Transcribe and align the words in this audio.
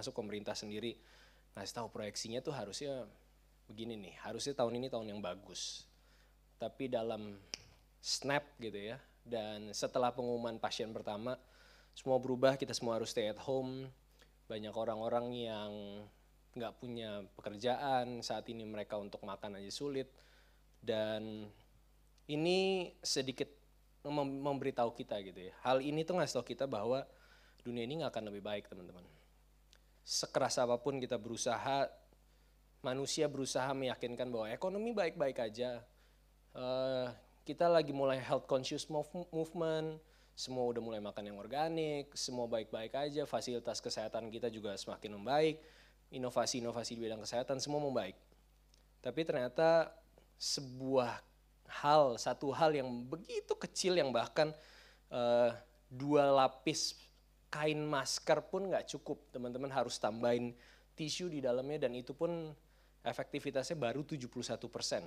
Termasuk 0.00 0.16
pemerintah 0.16 0.56
sendiri 0.56 0.96
ngasih 1.52 1.76
tahu 1.76 1.92
proyeksinya 1.92 2.40
tuh 2.40 2.56
harusnya 2.56 3.04
begini 3.68 4.00
nih, 4.00 4.16
harusnya 4.24 4.56
tahun 4.56 4.80
ini 4.80 4.88
tahun 4.88 5.12
yang 5.12 5.20
bagus. 5.20 5.84
Tapi 6.56 6.88
dalam 6.88 7.36
snap 8.00 8.48
gitu 8.56 8.80
ya, 8.80 8.96
dan 9.28 9.68
setelah 9.76 10.08
pengumuman 10.08 10.56
pasien 10.56 10.88
pertama, 10.96 11.36
semua 11.92 12.16
berubah, 12.16 12.56
kita 12.56 12.72
semua 12.72 12.96
harus 12.96 13.12
stay 13.12 13.28
at 13.28 13.36
home. 13.44 13.92
Banyak 14.48 14.72
orang-orang 14.72 15.36
yang 15.36 15.72
nggak 16.56 16.80
punya 16.80 17.20
pekerjaan, 17.36 18.24
saat 18.24 18.48
ini 18.48 18.64
mereka 18.64 18.96
untuk 18.96 19.20
makan 19.20 19.60
aja 19.60 19.68
sulit. 19.68 20.08
Dan 20.80 21.44
ini 22.24 22.88
sedikit 23.04 23.52
mem- 24.08 24.40
memberitahu 24.48 24.96
kita 24.96 25.20
gitu 25.20 25.52
ya. 25.52 25.54
Hal 25.60 25.84
ini 25.84 26.08
tuh 26.08 26.16
ngasih 26.16 26.40
tahu 26.40 26.56
kita 26.56 26.64
bahwa 26.64 27.04
dunia 27.68 27.84
ini 27.84 28.00
nggak 28.00 28.16
akan 28.16 28.32
lebih 28.32 28.40
baik 28.40 28.64
teman-teman 28.64 29.19
sekeras 30.10 30.58
apa 30.58 30.74
pun 30.82 30.98
kita 30.98 31.14
berusaha, 31.14 31.86
manusia 32.82 33.30
berusaha 33.30 33.70
meyakinkan 33.70 34.26
bahwa 34.26 34.50
ekonomi 34.50 34.90
baik-baik 34.90 35.38
aja. 35.38 35.86
Eh, 36.50 37.06
kita 37.46 37.70
lagi 37.70 37.94
mulai 37.94 38.18
health 38.18 38.50
conscious 38.50 38.90
mov- 38.90 39.30
movement, 39.30 40.02
semua 40.34 40.66
udah 40.66 40.82
mulai 40.82 40.98
makan 40.98 41.30
yang 41.30 41.38
organik, 41.38 42.10
semua 42.18 42.50
baik-baik 42.50 42.90
aja, 42.90 43.22
fasilitas 43.22 43.78
kesehatan 43.78 44.26
kita 44.34 44.50
juga 44.50 44.74
semakin 44.74 45.14
membaik, 45.14 45.62
inovasi-inovasi 46.10 46.98
di 46.98 47.06
bidang 47.06 47.22
kesehatan 47.22 47.62
semua 47.62 47.78
membaik. 47.78 48.18
Tapi 48.98 49.22
ternyata 49.22 49.94
sebuah 50.34 51.22
hal, 51.86 52.18
satu 52.18 52.50
hal 52.50 52.74
yang 52.74 52.90
begitu 53.06 53.54
kecil 53.54 53.94
yang 53.94 54.10
bahkan 54.10 54.50
eh, 55.06 55.50
dua 55.86 56.34
lapis 56.34 56.98
kain 57.50 57.82
masker 57.82 58.46
pun 58.46 58.70
nggak 58.70 58.86
cukup. 58.96 59.28
Teman-teman 59.34 59.68
harus 59.68 59.98
tambahin 59.98 60.54
tisu 60.94 61.28
di 61.28 61.42
dalamnya 61.42 61.86
dan 61.86 61.92
itu 61.98 62.14
pun 62.14 62.54
efektivitasnya 63.02 63.76
baru 63.76 64.06
71 64.06 64.30
persen. 64.70 65.04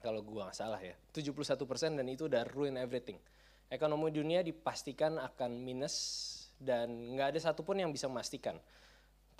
Kalau 0.00 0.20
gua 0.24 0.48
nggak 0.48 0.56
salah 0.56 0.80
ya. 0.80 0.94
71 1.12 1.64
persen 1.64 1.96
dan 1.96 2.06
itu 2.06 2.28
udah 2.28 2.44
ruin 2.52 2.76
everything. 2.76 3.16
Ekonomi 3.72 4.12
dunia 4.12 4.44
dipastikan 4.44 5.16
akan 5.16 5.60
minus 5.62 5.96
dan 6.60 7.16
nggak 7.16 7.36
ada 7.36 7.40
satupun 7.40 7.80
yang 7.80 7.90
bisa 7.90 8.06
memastikan. 8.06 8.60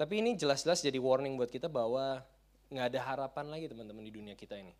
Tapi 0.00 0.24
ini 0.24 0.32
jelas-jelas 0.32 0.80
jadi 0.80 0.96
warning 0.96 1.36
buat 1.36 1.52
kita 1.52 1.68
bahwa 1.68 2.24
nggak 2.72 2.86
ada 2.94 3.00
harapan 3.04 3.46
lagi 3.52 3.68
teman-teman 3.68 4.00
di 4.00 4.12
dunia 4.14 4.34
kita 4.38 4.56
ini. 4.56 4.72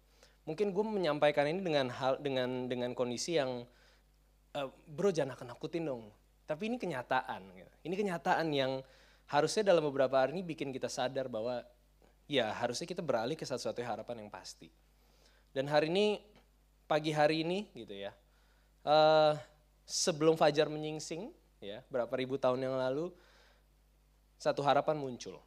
Mungkin 0.49 0.73
gue 0.73 0.85
menyampaikan 0.87 1.45
ini 1.45 1.61
dengan 1.61 1.93
hal 1.93 2.17
dengan 2.23 2.71
dengan 2.71 2.97
kondisi 2.97 3.37
yang 3.37 3.67
eh, 4.57 4.69
bro 4.89 5.13
jangan 5.13 5.37
nakut-nakutin 5.37 5.85
dong. 5.85 6.09
Tapi 6.51 6.67
ini 6.67 6.83
kenyataan. 6.83 7.47
gitu. 7.55 7.71
Ini 7.87 7.95
kenyataan 7.95 8.51
yang 8.51 8.83
harusnya 9.31 9.71
dalam 9.71 9.87
beberapa 9.87 10.19
hari 10.19 10.35
ini 10.35 10.43
bikin 10.43 10.75
kita 10.75 10.91
sadar 10.91 11.31
bahwa 11.31 11.63
ya 12.27 12.51
harusnya 12.51 12.91
kita 12.91 13.07
beralih 13.07 13.39
ke 13.39 13.47
satu-satunya 13.47 13.87
harapan 13.87 14.27
yang 14.27 14.31
pasti. 14.35 14.67
Dan 15.55 15.71
hari 15.71 15.95
ini, 15.95 16.19
pagi 16.91 17.15
hari 17.15 17.47
ini 17.47 17.71
gitu 17.71 17.95
ya, 17.95 18.11
eh, 18.83 19.33
sebelum 19.87 20.35
fajar 20.35 20.67
menyingsing, 20.67 21.31
ya 21.63 21.87
berapa 21.87 22.11
ribu 22.19 22.35
tahun 22.35 22.67
yang 22.67 22.75
lalu, 22.75 23.15
satu 24.35 24.67
harapan 24.67 24.99
muncul. 24.99 25.39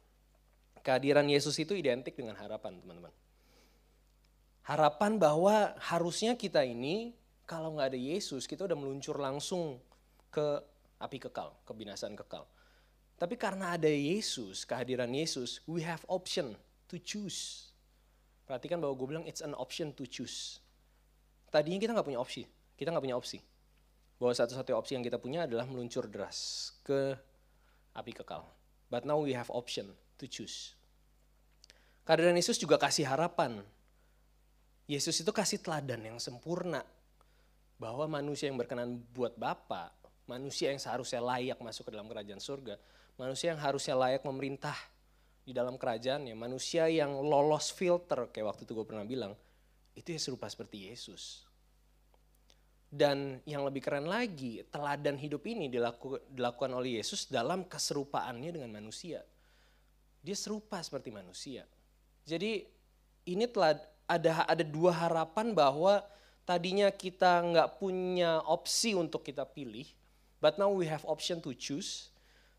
Kehadiran 0.80 1.28
Yesus 1.28 1.56
itu 1.60 1.76
identik 1.76 2.16
dengan 2.16 2.36
harapan 2.40 2.80
teman-teman. 2.80 3.12
Harapan 4.64 5.20
bahwa 5.20 5.76
harusnya 5.76 6.32
kita 6.32 6.64
ini 6.64 7.12
kalau 7.44 7.76
nggak 7.76 7.92
ada 7.92 8.00
Yesus 8.00 8.48
kita 8.48 8.64
udah 8.64 8.76
meluncur 8.76 9.20
langsung 9.20 9.76
ke 10.32 10.64
api 11.04 11.20
kekal, 11.20 11.52
kebinasaan 11.68 12.16
kekal. 12.16 12.48
Tapi 13.14 13.38
karena 13.38 13.78
ada 13.78 13.86
Yesus, 13.86 14.66
kehadiran 14.66 15.12
Yesus, 15.12 15.62
we 15.70 15.84
have 15.84 16.02
option 16.10 16.58
to 16.90 16.96
choose. 16.98 17.70
Perhatikan 18.44 18.82
bahwa 18.82 18.98
gue 18.98 19.06
bilang 19.06 19.24
it's 19.28 19.44
an 19.44 19.54
option 19.54 19.94
to 19.94 20.04
choose. 20.04 20.58
Tadinya 21.48 21.78
kita 21.78 21.94
nggak 21.94 22.06
punya 22.10 22.20
opsi, 22.20 22.42
kita 22.74 22.90
nggak 22.90 23.04
punya 23.04 23.16
opsi. 23.16 23.38
Bahwa 24.18 24.34
satu-satunya 24.34 24.76
opsi 24.76 24.92
yang 24.98 25.04
kita 25.06 25.22
punya 25.22 25.46
adalah 25.46 25.64
meluncur 25.68 26.10
deras 26.10 26.70
ke 26.82 27.14
api 27.94 28.12
kekal. 28.12 28.42
But 28.90 29.06
now 29.06 29.22
we 29.22 29.32
have 29.32 29.48
option 29.54 29.94
to 30.18 30.24
choose. 30.26 30.74
Kehadiran 32.04 32.36
Yesus 32.36 32.60
juga 32.60 32.76
kasih 32.76 33.08
harapan. 33.08 33.62
Yesus 34.84 35.16
itu 35.22 35.32
kasih 35.32 35.62
teladan 35.62 36.02
yang 36.04 36.18
sempurna. 36.20 36.84
Bahwa 37.80 38.04
manusia 38.10 38.50
yang 38.50 38.60
berkenan 38.60 39.00
buat 39.16 39.34
Bapa 39.34 40.03
manusia 40.24 40.72
yang 40.72 40.80
seharusnya 40.80 41.20
layak 41.20 41.58
masuk 41.60 41.88
ke 41.88 41.92
dalam 41.92 42.08
kerajaan 42.08 42.40
surga, 42.40 42.80
manusia 43.20 43.52
yang 43.52 43.60
harusnya 43.60 43.94
layak 43.94 44.22
memerintah 44.24 44.76
di 45.44 45.52
dalam 45.52 45.76
kerajaannya, 45.76 46.32
manusia 46.32 46.88
yang 46.88 47.12
lolos 47.20 47.68
filter 47.68 48.32
kayak 48.32 48.56
waktu 48.56 48.62
itu 48.64 48.72
gue 48.72 48.86
pernah 48.88 49.04
bilang, 49.04 49.36
itu 49.92 50.16
ya 50.16 50.20
serupa 50.20 50.48
seperti 50.48 50.88
Yesus. 50.88 51.44
Dan 52.94 53.42
yang 53.42 53.66
lebih 53.66 53.82
keren 53.82 54.06
lagi, 54.06 54.62
teladan 54.70 55.18
hidup 55.18 55.42
ini 55.50 55.66
dilaku, 55.66 56.14
dilakukan 56.30 56.70
oleh 56.78 57.02
Yesus 57.02 57.26
dalam 57.26 57.66
keserupaannya 57.66 58.54
dengan 58.54 58.70
manusia. 58.70 59.26
Dia 60.22 60.36
serupa 60.38 60.78
seperti 60.78 61.10
manusia. 61.10 61.66
Jadi 62.22 62.64
ini 63.28 63.44
telah 63.50 63.76
ada 64.06 64.46
ada 64.46 64.64
dua 64.64 64.94
harapan 64.94 65.52
bahwa 65.52 66.00
tadinya 66.46 66.88
kita 66.88 67.42
nggak 67.44 67.68
punya 67.82 68.40
opsi 68.46 68.94
untuk 68.94 69.26
kita 69.26 69.42
pilih, 69.42 69.84
But 70.44 70.60
now 70.60 70.68
we 70.68 70.84
have 70.92 71.00
option 71.08 71.40
to 71.40 71.56
choose. 71.56 72.12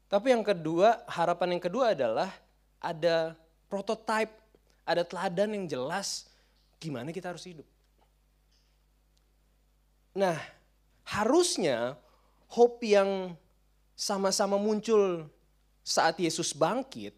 Tapi 0.10 0.34
yang 0.34 0.42
kedua, 0.42 1.06
harapan 1.06 1.54
yang 1.54 1.62
kedua 1.70 1.94
adalah 1.94 2.34
ada 2.82 3.38
prototype, 3.70 4.34
ada 4.82 5.06
teladan 5.06 5.54
yang 5.54 5.70
jelas 5.70 6.26
gimana 6.82 7.14
kita 7.14 7.30
harus 7.30 7.46
hidup. 7.46 7.70
Nah, 10.18 10.34
harusnya 11.06 11.94
hope 12.50 12.82
yang 12.90 13.38
sama-sama 13.94 14.58
muncul 14.58 15.30
saat 15.86 16.18
Yesus 16.18 16.58
bangkit, 16.58 17.14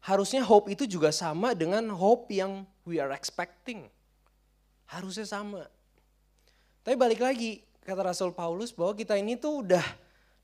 harusnya 0.00 0.40
hope 0.40 0.72
itu 0.72 0.88
juga 0.88 1.12
sama 1.12 1.52
dengan 1.52 1.84
hope 1.92 2.32
yang 2.32 2.64
we 2.88 2.96
are 2.96 3.12
expecting. 3.12 3.92
Harusnya 4.88 5.28
sama. 5.28 5.68
Tapi 6.80 6.96
balik 6.96 7.20
lagi, 7.20 7.60
kata 7.86 8.02
Rasul 8.02 8.34
Paulus 8.34 8.74
bahwa 8.74 8.98
kita 8.98 9.14
ini 9.14 9.38
tuh 9.38 9.62
udah 9.62 9.86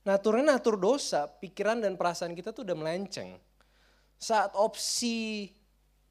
naturnya 0.07 0.55
natur 0.55 0.79
dosa, 0.79 1.27
pikiran 1.27 1.83
dan 1.83 1.99
perasaan 1.99 2.31
kita 2.31 2.55
tuh 2.55 2.63
udah 2.63 2.77
melenceng. 2.79 3.35
Saat 4.15 4.55
opsi 4.55 5.51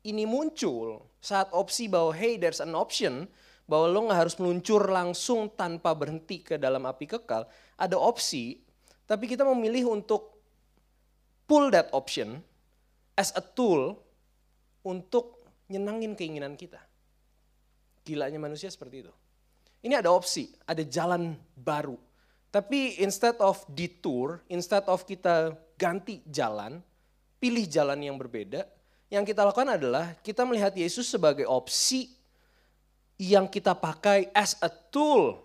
ini 0.04 0.28
muncul, 0.28 1.00
saat 1.24 1.48
opsi 1.56 1.88
bahwa 1.88 2.12
hey 2.12 2.36
there's 2.36 2.60
an 2.60 2.76
option, 2.76 3.24
bahwa 3.64 3.88
lo 3.88 4.00
nggak 4.04 4.20
harus 4.28 4.36
meluncur 4.36 4.84
langsung 4.92 5.48
tanpa 5.56 5.96
berhenti 5.96 6.44
ke 6.44 6.60
dalam 6.60 6.84
api 6.84 7.08
kekal, 7.08 7.48
ada 7.80 7.96
opsi, 7.96 8.60
tapi 9.08 9.24
kita 9.24 9.48
memilih 9.48 9.88
untuk 9.88 10.36
pull 11.48 11.72
that 11.72 11.88
option 11.96 12.44
as 13.16 13.32
a 13.32 13.40
tool 13.40 13.96
untuk 14.84 15.40
nyenangin 15.72 16.12
keinginan 16.12 16.58
kita. 16.60 16.80
Gilanya 18.04 18.36
manusia 18.36 18.68
seperti 18.68 19.08
itu. 19.08 19.12
Ini 19.82 19.98
ada 19.98 20.14
opsi, 20.14 20.54
ada 20.62 20.86
jalan 20.86 21.34
baru. 21.58 21.98
Tapi 22.54 23.02
instead 23.02 23.34
of 23.42 23.58
detour, 23.66 24.38
instead 24.46 24.86
of 24.86 25.02
kita 25.02 25.58
ganti 25.74 26.22
jalan, 26.30 26.78
pilih 27.42 27.66
jalan 27.66 27.98
yang 27.98 28.14
berbeda, 28.14 28.62
yang 29.10 29.26
kita 29.26 29.42
lakukan 29.42 29.74
adalah 29.74 30.14
kita 30.22 30.46
melihat 30.46 30.70
Yesus 30.72 31.10
sebagai 31.10 31.44
opsi 31.50 32.14
yang 33.18 33.50
kita 33.50 33.74
pakai 33.74 34.30
as 34.30 34.54
a 34.62 34.70
tool 34.70 35.42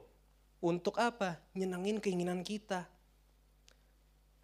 untuk 0.62 0.96
apa? 1.02 1.42
Nyenangin 1.58 1.98
keinginan 1.98 2.46
kita. 2.46 2.86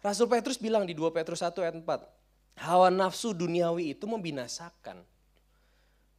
Rasul 0.04 0.28
Petrus 0.28 0.60
bilang 0.60 0.84
di 0.84 0.92
2 0.92 1.08
Petrus 1.14 1.40
1 1.40 1.56
ayat 1.64 1.76
4, 1.80 2.64
hawa 2.68 2.92
nafsu 2.92 3.32
duniawi 3.32 3.96
itu 3.96 4.04
membinasakan. 4.04 5.00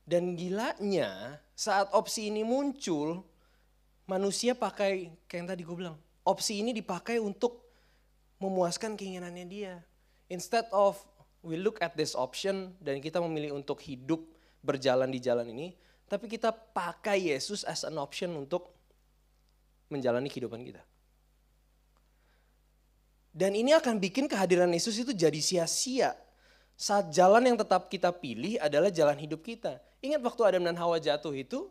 Dan 0.05 0.33
gilanya 0.37 1.37
saat 1.53 1.89
opsi 1.93 2.29
ini 2.33 2.41
muncul, 2.41 3.21
manusia 4.05 4.53
pakai 4.53 5.13
kayak 5.25 5.39
yang 5.41 5.49
tadi 5.49 5.61
gue 5.65 5.77
bilang, 5.77 5.97
opsi 6.25 6.61
ini 6.61 6.73
dipakai 6.73 7.21
untuk 7.21 7.65
memuaskan 8.41 8.97
keinginannya 8.97 9.45
dia. 9.45 9.73
Instead 10.29 10.65
of 10.73 10.97
we 11.45 11.57
look 11.57 11.77
at 11.81 11.93
this 11.93 12.17
option 12.17 12.73
dan 12.81 12.97
kita 13.01 13.21
memilih 13.21 13.53
untuk 13.53 13.77
hidup 13.85 14.21
berjalan 14.65 15.09
di 15.13 15.21
jalan 15.21 15.45
ini, 15.49 15.77
tapi 16.09 16.25
kita 16.25 16.49
pakai 16.53 17.33
Yesus 17.33 17.61
as 17.65 17.85
an 17.85 17.97
option 18.01 18.33
untuk 18.33 18.73
menjalani 19.89 20.29
kehidupan 20.29 20.65
kita. 20.65 20.81
Dan 23.35 23.51
ini 23.51 23.75
akan 23.75 23.99
bikin 23.99 24.31
kehadiran 24.31 24.71
Yesus 24.71 24.95
itu 24.95 25.11
jadi 25.11 25.37
sia-sia. 25.43 26.15
Saat 26.75 27.11
jalan 27.11 27.43
yang 27.43 27.59
tetap 27.59 27.91
kita 27.91 28.11
pilih 28.15 28.55
adalah 28.63 28.87
jalan 28.87 29.19
hidup 29.19 29.43
kita. 29.43 29.83
Ingat 29.99 30.23
waktu 30.23 30.41
Adam 30.47 30.63
dan 30.63 30.75
Hawa 30.79 31.03
jatuh 31.03 31.35
itu, 31.35 31.67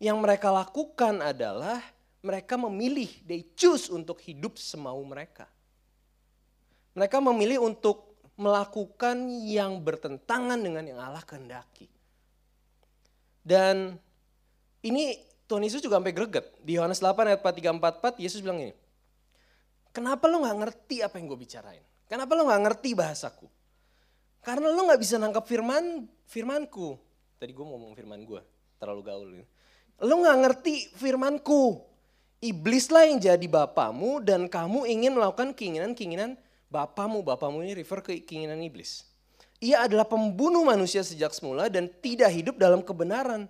yang 0.00 0.16
mereka 0.16 0.48
lakukan 0.48 1.20
adalah 1.20 1.84
mereka 2.24 2.56
memilih, 2.56 3.08
they 3.28 3.44
choose 3.52 3.92
untuk 3.92 4.16
hidup 4.24 4.56
semau 4.56 5.00
mereka. 5.04 5.44
Mereka 6.96 7.20
memilih 7.20 7.60
untuk 7.64 8.16
melakukan 8.40 9.28
yang 9.44 9.76
bertentangan 9.84 10.56
dengan 10.56 10.84
yang 10.88 10.98
Allah 11.00 11.20
kehendaki. 11.20 11.86
Dan 13.44 14.00
ini 14.80 15.20
Tuhan 15.44 15.64
Yesus 15.64 15.84
juga 15.84 16.00
sampai 16.00 16.16
greget. 16.16 16.48
Di 16.64 16.80
Yohanes 16.80 17.04
8 17.04 17.36
ayat 17.36 17.40
4344 17.44 18.24
Yesus 18.24 18.40
bilang 18.40 18.60
ini. 18.64 18.74
Kenapa 19.92 20.30
lo 20.30 20.46
gak 20.46 20.58
ngerti 20.64 21.04
apa 21.04 21.20
yang 21.20 21.28
gue 21.28 21.40
bicarain? 21.40 21.84
Kenapa 22.08 22.32
lo 22.38 22.48
gak 22.48 22.62
ngerti 22.62 22.90
bahasaku? 22.96 23.46
Karena 24.40 24.72
lo 24.72 24.88
gak 24.88 25.00
bisa 25.02 25.20
nangkap 25.20 25.44
firman 25.44 26.08
firmanku. 26.24 26.96
Tadi 27.36 27.52
gue 27.52 27.66
ngomong 27.66 27.92
firman 27.92 28.22
gue, 28.24 28.40
terlalu 28.80 29.02
gaul. 29.04 29.28
Lo 30.00 30.24
gak 30.24 30.38
ngerti 30.40 30.92
firmanku. 30.96 31.84
Iblislah 32.40 33.04
yang 33.04 33.20
jadi 33.20 33.46
bapamu 33.46 34.24
dan 34.24 34.48
kamu 34.48 34.88
ingin 34.88 35.12
melakukan 35.12 35.52
keinginan-keinginan 35.52 36.40
bapamu. 36.72 37.20
Bapamu 37.20 37.60
ini 37.60 37.76
refer 37.76 38.00
ke 38.00 38.24
keinginan 38.24 38.64
iblis. 38.64 39.04
Ia 39.60 39.84
adalah 39.84 40.08
pembunuh 40.08 40.64
manusia 40.64 41.04
sejak 41.04 41.36
semula 41.36 41.68
dan 41.68 41.92
tidak 42.00 42.32
hidup 42.32 42.56
dalam 42.56 42.80
kebenaran 42.80 43.44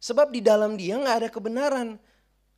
Sebab 0.00 0.32
di 0.32 0.40
dalam 0.40 0.80
dia 0.80 0.96
nggak 0.96 1.16
ada 1.20 1.28
kebenaran. 1.28 2.00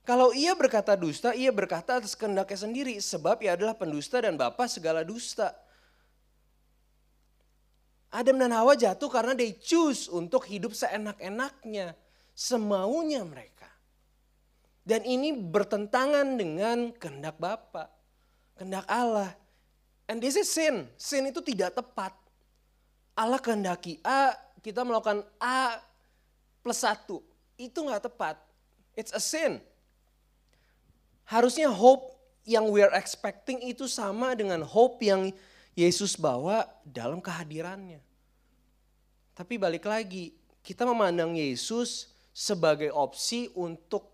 Kalau 0.06 0.31
ia 0.31 0.55
berkata 0.55 0.94
dusta, 0.94 1.35
ia 1.35 1.50
berkata 1.50 1.99
atas 1.99 2.15
kehendaknya 2.15 2.55
sendiri. 2.55 2.94
Sebab 3.03 3.43
ia 3.43 3.59
adalah 3.59 3.75
pendusta 3.75 4.23
dan 4.23 4.39
bapak 4.39 4.71
segala 4.71 5.03
dusta. 5.03 5.50
Adam 8.15 8.39
dan 8.39 8.55
Hawa 8.55 8.79
jatuh 8.79 9.11
karena 9.11 9.35
they 9.35 9.59
choose 9.59 10.06
untuk 10.06 10.47
hidup 10.47 10.71
seenak-enaknya. 10.71 11.99
Semaunya 12.32 13.23
mereka. 13.23 13.69
Dan 14.82 15.06
ini 15.06 15.31
bertentangan 15.31 16.34
dengan 16.34 16.90
kehendak 16.90 17.38
Bapa, 17.38 17.87
kehendak 18.58 18.82
Allah. 18.90 19.31
And 20.11 20.19
this 20.19 20.34
is 20.34 20.50
sin. 20.50 20.90
Sin 20.99 21.31
itu 21.31 21.38
tidak 21.38 21.79
tepat. 21.79 22.11
Allah 23.14 23.38
kehendaki 23.38 24.02
A, 24.02 24.34
kita 24.64 24.82
melakukan 24.82 25.23
A 25.38 25.79
plus 26.64 26.82
satu 26.82 27.23
itu 27.55 27.79
nggak 27.79 28.11
tepat. 28.11 28.37
It's 28.99 29.14
a 29.14 29.23
sin. 29.23 29.62
Harusnya 31.29 31.70
hope 31.70 32.12
yang 32.43 32.69
we 32.69 32.82
are 32.82 32.93
expecting 32.99 33.62
itu 33.62 33.87
sama 33.87 34.34
dengan 34.34 34.67
hope 34.67 34.99
yang 35.00 35.31
Yesus 35.73 36.19
bawa 36.19 36.69
dalam 36.84 37.23
kehadirannya. 37.23 38.02
Tapi 39.32 39.56
balik 39.56 39.88
lagi, 39.88 40.37
kita 40.61 40.84
memandang 40.84 41.32
Yesus 41.32 42.12
sebagai 42.32 42.88
opsi 42.90 43.52
untuk 43.55 44.12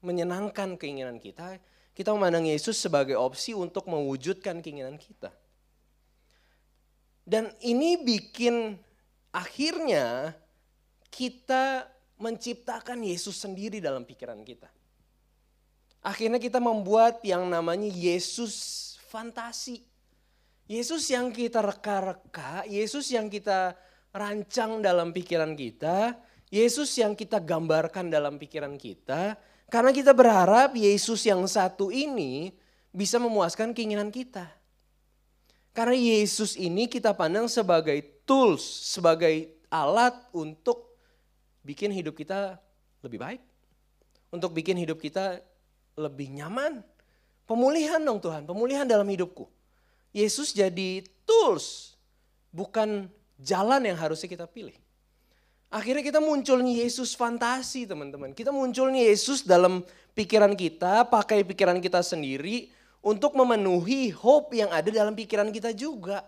menyenangkan 0.00 0.78
keinginan 0.78 1.18
kita. 1.18 1.58
Kita 1.94 2.10
memandang 2.14 2.46
Yesus 2.46 2.78
sebagai 2.78 3.14
opsi 3.18 3.54
untuk 3.54 3.86
mewujudkan 3.86 4.58
keinginan 4.62 4.98
kita. 4.98 5.30
Dan 7.24 7.50
ini 7.62 7.98
bikin 8.02 8.76
akhirnya 9.30 10.34
kita 11.10 11.86
menciptakan 12.18 13.02
Yesus 13.02 13.38
sendiri 13.38 13.78
dalam 13.78 14.02
pikiran 14.02 14.42
kita. 14.42 14.70
Akhirnya 16.04 16.36
kita 16.36 16.60
membuat 16.60 17.24
yang 17.24 17.48
namanya 17.48 17.88
Yesus 17.88 18.94
fantasi. 19.08 19.80
Yesus 20.68 21.08
yang 21.08 21.32
kita 21.32 21.64
reka-reka, 21.64 22.68
Yesus 22.68 23.08
yang 23.12 23.32
kita 23.32 23.72
rancang 24.12 24.84
dalam 24.84 25.12
pikiran 25.12 25.56
kita, 25.56 26.16
Yesus 26.54 26.94
yang 26.94 27.18
kita 27.18 27.42
gambarkan 27.42 28.14
dalam 28.14 28.38
pikiran 28.38 28.78
kita, 28.78 29.34
karena 29.66 29.90
kita 29.90 30.14
berharap 30.14 30.70
Yesus 30.78 31.26
yang 31.26 31.42
satu 31.50 31.90
ini 31.90 32.54
bisa 32.94 33.18
memuaskan 33.18 33.74
keinginan 33.74 34.14
kita. 34.14 34.46
Karena 35.74 35.98
Yesus 35.98 36.54
ini 36.54 36.86
kita 36.86 37.10
pandang 37.10 37.50
sebagai 37.50 37.98
tools, 38.22 38.62
sebagai 38.62 39.50
alat 39.66 40.14
untuk 40.30 40.94
bikin 41.66 41.90
hidup 41.90 42.14
kita 42.14 42.62
lebih 43.02 43.18
baik. 43.18 43.42
Untuk 44.30 44.54
bikin 44.54 44.78
hidup 44.78 45.02
kita 45.02 45.42
lebih 45.98 46.30
nyaman. 46.30 46.86
Pemulihan 47.50 47.98
dong 47.98 48.22
Tuhan, 48.22 48.46
pemulihan 48.46 48.86
dalam 48.86 49.10
hidupku. 49.10 49.50
Yesus 50.14 50.54
jadi 50.54 51.02
tools, 51.26 51.98
bukan 52.54 53.10
jalan 53.42 53.82
yang 53.82 53.98
harusnya 53.98 54.30
kita 54.30 54.46
pilih. 54.46 54.83
Akhirnya 55.74 56.06
kita 56.06 56.22
munculnya 56.22 56.86
Yesus 56.86 57.18
fantasi 57.18 57.82
teman-teman. 57.82 58.30
Kita 58.30 58.54
munculnya 58.54 59.10
Yesus 59.10 59.42
dalam 59.42 59.82
pikiran 60.14 60.54
kita, 60.54 61.02
pakai 61.10 61.42
pikiran 61.42 61.82
kita 61.82 61.98
sendiri 61.98 62.70
untuk 63.02 63.34
memenuhi 63.34 64.14
hope 64.14 64.54
yang 64.54 64.70
ada 64.70 64.86
dalam 64.86 65.18
pikiran 65.18 65.50
kita 65.50 65.74
juga. 65.74 66.22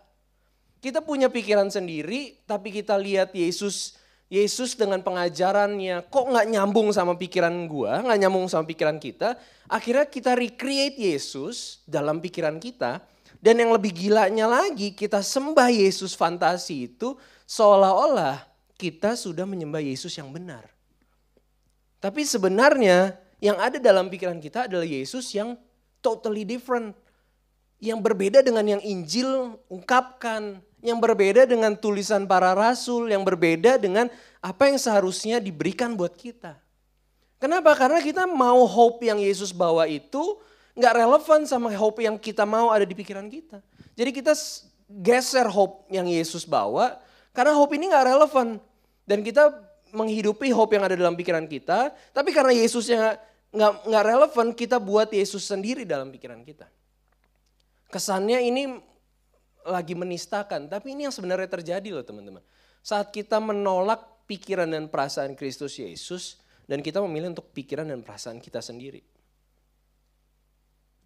Kita 0.82 0.98
punya 0.98 1.30
pikiran 1.30 1.70
sendiri, 1.70 2.42
tapi 2.42 2.74
kita 2.74 2.98
lihat 2.98 3.30
Yesus 3.38 3.94
Yesus 4.26 4.74
dengan 4.74 4.98
pengajarannya 5.06 6.10
kok 6.10 6.26
nggak 6.26 6.50
nyambung 6.50 6.90
sama 6.90 7.14
pikiran 7.14 7.70
gua, 7.70 8.02
nggak 8.02 8.18
nyambung 8.26 8.50
sama 8.50 8.66
pikiran 8.66 8.98
kita. 8.98 9.38
Akhirnya 9.70 10.10
kita 10.10 10.34
recreate 10.34 10.98
Yesus 10.98 11.86
dalam 11.86 12.18
pikiran 12.18 12.58
kita. 12.58 12.98
Dan 13.38 13.62
yang 13.62 13.70
lebih 13.70 13.94
gilanya 13.94 14.50
lagi 14.50 14.90
kita 14.90 15.22
sembah 15.22 15.70
Yesus 15.70 16.18
fantasi 16.18 16.90
itu 16.90 17.14
seolah-olah 17.46 18.55
kita 18.76 19.16
sudah 19.16 19.48
menyembah 19.48 19.80
Yesus 19.80 20.12
yang 20.16 20.32
benar. 20.32 20.68
Tapi 22.00 22.22
sebenarnya 22.28 23.16
yang 23.40 23.56
ada 23.56 23.80
dalam 23.80 24.12
pikiran 24.12 24.38
kita 24.40 24.68
adalah 24.68 24.86
Yesus 24.86 25.32
yang 25.32 25.56
totally 26.04 26.44
different. 26.44 26.92
Yang 27.76 28.00
berbeda 28.00 28.40
dengan 28.40 28.64
yang 28.76 28.82
Injil 28.84 29.60
ungkapkan 29.68 30.64
yang 30.86 31.02
berbeda 31.02 31.50
dengan 31.50 31.74
tulisan 31.74 32.30
para 32.30 32.54
rasul, 32.54 33.10
yang 33.10 33.26
berbeda 33.26 33.74
dengan 33.74 34.06
apa 34.38 34.70
yang 34.70 34.78
seharusnya 34.78 35.42
diberikan 35.42 35.98
buat 35.98 36.14
kita. 36.14 36.54
Kenapa? 37.42 37.74
Karena 37.74 37.98
kita 37.98 38.24
mau 38.30 38.62
hope 38.64 39.02
yang 39.02 39.18
Yesus 39.18 39.50
bawa 39.50 39.90
itu 39.90 40.38
nggak 40.78 40.94
relevan 40.94 41.42
sama 41.48 41.74
hope 41.74 42.06
yang 42.06 42.14
kita 42.14 42.46
mau 42.46 42.70
ada 42.70 42.86
di 42.86 42.94
pikiran 42.94 43.26
kita. 43.26 43.58
Jadi 43.98 44.10
kita 44.14 44.32
geser 44.86 45.50
hope 45.50 45.90
yang 45.90 46.06
Yesus 46.06 46.46
bawa 46.46 47.02
karena 47.36 47.52
hope 47.52 47.76
ini 47.76 47.92
nggak 47.92 48.06
relevan 48.16 48.56
dan 49.04 49.20
kita 49.20 49.52
menghidupi 49.92 50.48
hope 50.56 50.72
yang 50.72 50.88
ada 50.88 50.96
dalam 50.96 51.12
pikiran 51.12 51.44
kita. 51.44 51.92
Tapi 52.16 52.32
karena 52.32 52.56
Yesusnya 52.56 53.20
nggak 53.52 53.72
nggak 53.92 54.04
relevan, 54.08 54.46
kita 54.56 54.80
buat 54.80 55.12
Yesus 55.12 55.44
sendiri 55.44 55.84
dalam 55.84 56.08
pikiran 56.08 56.40
kita. 56.40 56.64
Kesannya 57.92 58.40
ini 58.40 58.80
lagi 59.68 59.92
menistakan. 59.92 60.66
Tapi 60.66 60.96
ini 60.96 61.04
yang 61.06 61.14
sebenarnya 61.14 61.46
terjadi 61.60 61.88
loh 61.92 62.02
teman-teman. 62.02 62.42
Saat 62.80 63.12
kita 63.12 63.36
menolak 63.36 64.24
pikiran 64.24 64.72
dan 64.72 64.90
perasaan 64.90 65.36
Kristus 65.38 65.78
Yesus 65.78 66.40
dan 66.66 66.82
kita 66.82 66.98
memilih 67.04 67.36
untuk 67.36 67.52
pikiran 67.54 67.86
dan 67.86 68.02
perasaan 68.02 68.42
kita 68.42 68.58
sendiri. 68.58 69.02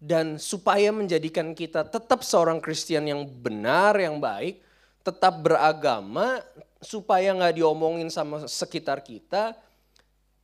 Dan 0.01 0.41
supaya 0.41 0.89
menjadikan 0.89 1.53
kita 1.53 1.85
tetap 1.85 2.25
seorang 2.25 2.57
Kristen 2.57 3.05
yang 3.05 3.21
benar, 3.21 3.93
yang 4.01 4.17
baik, 4.17 4.57
tetap 5.01 5.41
beragama, 5.41 6.41
supaya 6.81 7.29
nggak 7.33 7.61
diomongin 7.61 8.09
sama 8.09 8.45
sekitar 8.49 9.05
kita, 9.05 9.53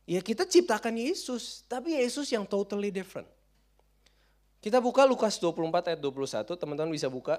ya 0.06 0.22
kita 0.22 0.46
ciptakan 0.46 0.94
Yesus, 0.94 1.66
tapi 1.66 1.98
Yesus 1.98 2.30
yang 2.30 2.46
totally 2.46 2.94
different. 2.94 3.26
Kita 4.58 4.82
buka 4.82 5.06
Lukas 5.06 5.38
24 5.38 5.94
ayat 5.94 6.00
21, 6.02 6.58
teman-teman 6.58 6.90
bisa 6.90 7.06
buka. 7.06 7.38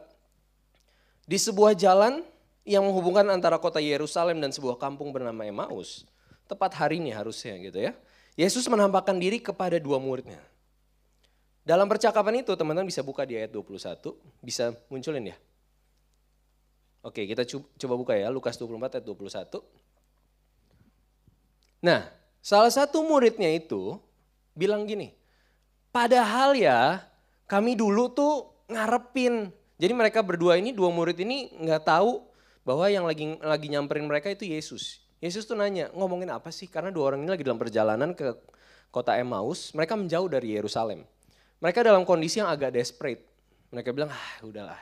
Di 1.27 1.35
sebuah 1.35 1.75
jalan 1.75 2.23
yang 2.63 2.83
menghubungkan 2.87 3.27
antara 3.27 3.59
kota 3.59 3.83
Yerusalem 3.83 4.39
dan 4.39 4.55
sebuah 4.55 4.79
kampung 4.79 5.11
bernama 5.11 5.43
Emmaus, 5.43 6.07
tepat 6.47 6.75
hari 6.79 7.03
ini 7.03 7.11
harusnya 7.11 7.59
gitu 7.59 7.79
ya. 7.79 7.91
Yesus 8.39 8.63
menampakkan 8.71 9.19
diri 9.19 9.43
kepada 9.43 9.75
dua 9.77 9.99
muridnya. 9.99 10.39
Dalam 11.67 11.91
percakapan 11.91 12.41
itu 12.41 12.55
teman-teman 12.55 12.87
bisa 12.87 13.03
buka 13.03 13.27
di 13.27 13.35
ayat 13.35 13.51
21, 13.51 14.15
bisa 14.39 14.71
munculin 14.87 15.35
ya. 15.35 15.37
Oke 16.99 17.23
kita 17.23 17.47
coba 17.47 17.95
buka 17.95 18.13
ya 18.15 18.27
Lukas 18.27 18.59
24 18.59 18.99
ayat 18.99 19.05
21. 19.07 19.63
Nah 21.79 22.11
salah 22.43 22.71
satu 22.71 23.03
muridnya 23.03 23.47
itu 23.51 23.95
bilang 24.51 24.83
gini, 24.83 25.15
padahal 25.95 26.55
ya 26.55 27.07
kami 27.47 27.79
dulu 27.79 28.11
tuh 28.11 28.51
ngarepin 28.67 29.55
Jadi 29.79 29.95
mereka 29.95 30.19
berdua 30.19 30.59
ini, 30.59 30.75
dua 30.75 30.91
murid 30.91 31.15
ini 31.23 31.55
nggak 31.55 31.87
tahu 31.87 32.19
bahwa 32.67 32.91
yang 32.91 33.07
lagi 33.07 33.39
lagi 33.39 33.71
nyamperin 33.71 34.03
mereka 34.03 34.27
itu 34.27 34.43
Yesus. 34.43 34.99
Yesus 35.23 35.47
tuh 35.47 35.55
nanya, 35.55 35.87
ngomongin 35.95 36.27
apa 36.35 36.51
sih? 36.51 36.67
Karena 36.67 36.91
dua 36.91 37.15
orang 37.15 37.23
ini 37.23 37.31
lagi 37.31 37.47
dalam 37.47 37.55
perjalanan 37.55 38.11
ke 38.11 38.35
kota 38.91 39.15
Emmaus, 39.15 39.71
mereka 39.71 39.95
menjauh 39.95 40.27
dari 40.27 40.51
Yerusalem. 40.51 41.07
Mereka 41.63 41.79
dalam 41.79 42.03
kondisi 42.03 42.43
yang 42.43 42.51
agak 42.51 42.75
desperate. 42.75 43.23
Mereka 43.71 43.95
bilang, 43.95 44.11
ah 44.11 44.31
udahlah, 44.43 44.79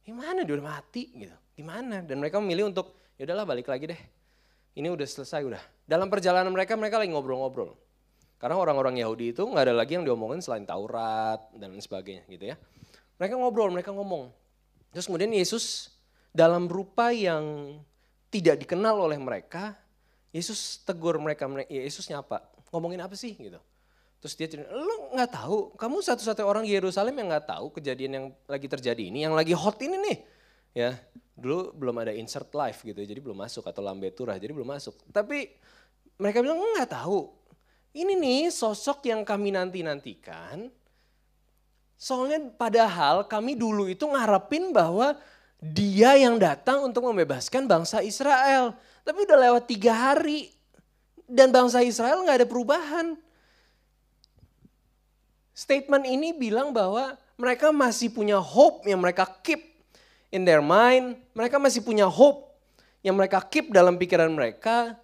gimana 0.00 0.48
dia 0.48 0.56
udah 0.56 0.80
mati 0.80 1.12
gitu, 1.12 1.36
gimana? 1.56 2.04
Dan 2.04 2.20
mereka 2.20 2.40
memilih 2.40 2.68
untuk, 2.72 2.96
ya 3.16 3.28
udahlah 3.28 3.46
balik 3.46 3.68
lagi 3.68 3.90
deh. 3.92 4.00
Ini 4.72 4.88
udah 4.88 5.04
selesai 5.04 5.44
udah. 5.44 5.62
Dalam 5.84 6.08
perjalanan 6.08 6.48
mereka, 6.48 6.76
mereka 6.76 6.96
lagi 6.96 7.12
ngobrol-ngobrol. 7.12 7.76
Karena 8.42 8.58
orang-orang 8.58 8.98
Yahudi 8.98 9.30
itu 9.30 9.46
nggak 9.46 9.70
ada 9.70 9.74
lagi 9.76 9.94
yang 9.94 10.02
diomongin 10.02 10.42
selain 10.42 10.66
Taurat 10.66 11.38
dan 11.54 11.70
lain 11.70 11.84
sebagainya 11.84 12.26
gitu 12.26 12.50
ya. 12.50 12.56
Mereka 13.22 13.38
ngobrol, 13.38 13.70
mereka 13.70 13.94
ngomong. 13.94 14.34
Terus 14.90 15.06
kemudian 15.06 15.30
Yesus 15.30 15.94
dalam 16.34 16.66
rupa 16.66 17.14
yang 17.14 17.78
tidak 18.34 18.66
dikenal 18.66 18.98
oleh 18.98 19.20
mereka, 19.20 19.78
Yesus 20.34 20.82
tegur 20.82 21.20
mereka, 21.22 21.46
Yesus 21.68 22.08
nyapa, 22.10 22.42
ngomongin 22.72 23.04
apa 23.04 23.14
sih 23.14 23.36
gitu. 23.36 23.60
Terus 24.18 24.34
dia 24.34 24.48
cerita, 24.48 24.70
lu 24.72 25.14
nggak 25.14 25.30
tahu, 25.34 25.76
kamu 25.76 26.02
satu-satunya 26.02 26.46
orang 26.48 26.64
Yerusalem 26.64 27.14
yang 27.20 27.28
nggak 27.30 27.46
tahu 27.46 27.74
kejadian 27.74 28.10
yang 28.10 28.26
lagi 28.48 28.66
terjadi 28.66 29.02
ini, 29.06 29.22
yang 29.28 29.36
lagi 29.36 29.52
hot 29.52 29.78
ini 29.84 29.98
nih. 29.98 30.18
Ya, 30.72 30.96
dulu 31.36 31.72
belum 31.76 32.00
ada 32.00 32.12
insert 32.16 32.48
live 32.52 32.80
gitu, 32.80 33.00
jadi 33.04 33.20
belum 33.20 33.36
masuk 33.36 33.68
atau 33.68 33.84
lambe 33.84 34.08
turah, 34.12 34.40
jadi 34.40 34.56
belum 34.56 34.68
masuk. 34.72 34.96
Tapi 35.12 35.52
mereka 36.16 36.40
bilang 36.40 36.60
nggak 36.60 36.96
tahu. 36.96 37.28
Ini 37.92 38.16
nih 38.16 38.48
sosok 38.48 39.04
yang 39.04 39.20
kami 39.20 39.52
nanti-nantikan, 39.52 40.72
Soalnya 42.02 42.50
padahal 42.58 43.30
kami 43.30 43.54
dulu 43.54 43.86
itu 43.86 44.02
ngarepin 44.10 44.74
bahwa 44.74 45.14
dia 45.62 46.18
yang 46.18 46.34
datang 46.34 46.82
untuk 46.82 47.06
membebaskan 47.06 47.70
bangsa 47.70 48.02
Israel. 48.02 48.74
Tapi 49.06 49.22
udah 49.22 49.38
lewat 49.38 49.70
tiga 49.70 49.94
hari 49.94 50.50
dan 51.30 51.54
bangsa 51.54 51.78
Israel 51.86 52.26
nggak 52.26 52.42
ada 52.42 52.48
perubahan. 52.50 53.14
Statement 55.54 56.02
ini 56.10 56.34
bilang 56.34 56.74
bahwa 56.74 57.14
mereka 57.38 57.70
masih 57.70 58.10
punya 58.10 58.42
hope 58.42 58.82
yang 58.90 58.98
mereka 58.98 59.22
keep 59.38 59.71
in 60.32 60.42
their 60.42 60.64
mind. 60.64 61.20
Mereka 61.36 61.60
masih 61.60 61.84
punya 61.84 62.08
hope 62.08 62.50
yang 63.04 63.14
mereka 63.14 63.38
keep 63.44 63.70
dalam 63.70 64.00
pikiran 64.00 64.32
mereka. 64.32 64.98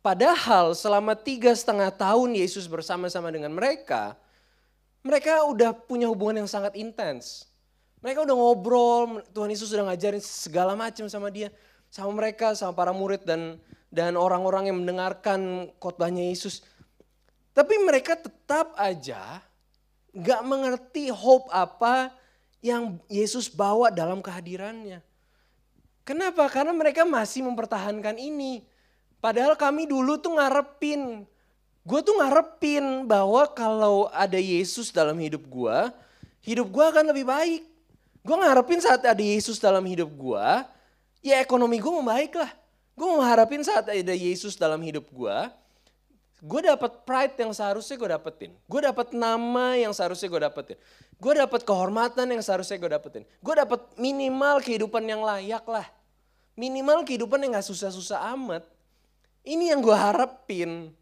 Padahal 0.00 0.72
selama 0.72 1.12
tiga 1.12 1.52
setengah 1.52 1.92
tahun 1.92 2.32
Yesus 2.32 2.64
bersama-sama 2.64 3.28
dengan 3.28 3.52
mereka, 3.52 4.16
mereka 5.04 5.44
udah 5.44 5.76
punya 5.76 6.08
hubungan 6.08 6.40
yang 6.40 6.48
sangat 6.48 6.72
intens. 6.78 7.44
Mereka 8.00 8.24
udah 8.24 8.32
ngobrol, 8.32 9.20
Tuhan 9.36 9.52
Yesus 9.52 9.68
sudah 9.68 9.92
ngajarin 9.92 10.24
segala 10.24 10.72
macam 10.72 11.04
sama 11.12 11.28
dia, 11.28 11.52
sama 11.92 12.16
mereka, 12.16 12.56
sama 12.56 12.72
para 12.72 12.96
murid 12.96 13.28
dan 13.28 13.60
dan 13.92 14.14
orang-orang 14.16 14.72
yang 14.72 14.80
mendengarkan 14.80 15.68
khotbahnya 15.82 16.32
Yesus. 16.32 16.64
Tapi 17.52 17.76
mereka 17.82 18.16
tetap 18.16 18.72
aja 18.78 19.42
gak 20.14 20.42
mengerti 20.46 21.10
hope 21.10 21.50
apa 21.50 22.14
yang 22.60 23.00
Yesus 23.08 23.48
bawa 23.48 23.88
dalam 23.92 24.20
kehadirannya. 24.24 25.00
Kenapa? 26.04 26.48
Karena 26.48 26.72
mereka 26.72 27.04
masih 27.04 27.44
mempertahankan 27.44 28.16
ini. 28.16 28.64
Padahal 29.20 29.52
kami 29.56 29.84
dulu 29.84 30.16
tuh 30.16 30.36
ngarepin 30.36 31.28
Gue 31.80 32.04
tuh 32.04 32.12
ngarepin 32.20 33.08
bahwa 33.08 33.48
kalau 33.56 34.12
ada 34.12 34.36
Yesus 34.36 34.92
dalam 34.92 35.16
hidup 35.16 35.48
gue, 35.48 35.78
hidup 36.44 36.68
gue 36.68 36.84
akan 36.84 37.08
lebih 37.08 37.24
baik. 37.24 37.62
Gue 38.20 38.36
ngarepin 38.36 38.84
saat 38.84 39.00
ada 39.00 39.24
Yesus 39.24 39.56
dalam 39.56 39.80
hidup 39.88 40.12
gue, 40.12 40.46
ya 41.24 41.40
ekonomi 41.40 41.80
gue 41.80 41.92
membaik 41.92 42.36
lah. 42.36 42.52
Gue 42.92 43.08
mengharapin 43.08 43.64
saat 43.64 43.88
ada 43.88 44.12
Yesus 44.12 44.60
dalam 44.60 44.76
hidup 44.84 45.08
gue, 45.08 45.36
gue 46.40 46.60
dapat 46.64 47.04
pride 47.04 47.36
yang 47.36 47.52
seharusnya 47.52 48.00
gue 48.00 48.10
dapetin. 48.10 48.50
Gue 48.64 48.80
dapat 48.80 49.12
nama 49.12 49.76
yang 49.76 49.92
seharusnya 49.92 50.28
gue 50.32 50.42
dapetin. 50.42 50.76
Gue 51.20 51.32
dapat 51.36 51.60
kehormatan 51.68 52.26
yang 52.32 52.40
seharusnya 52.40 52.80
gue 52.80 52.90
dapetin. 52.90 53.22
Gue 53.44 53.54
dapat 53.56 53.80
minimal 54.00 54.64
kehidupan 54.64 55.04
yang 55.04 55.20
layak 55.20 55.64
lah. 55.68 55.84
Minimal 56.56 57.04
kehidupan 57.04 57.44
yang 57.44 57.60
gak 57.60 57.68
susah-susah 57.68 58.32
amat. 58.36 58.64
Ini 59.44 59.76
yang 59.76 59.84
gue 59.84 59.92
harapin. 59.92 60.92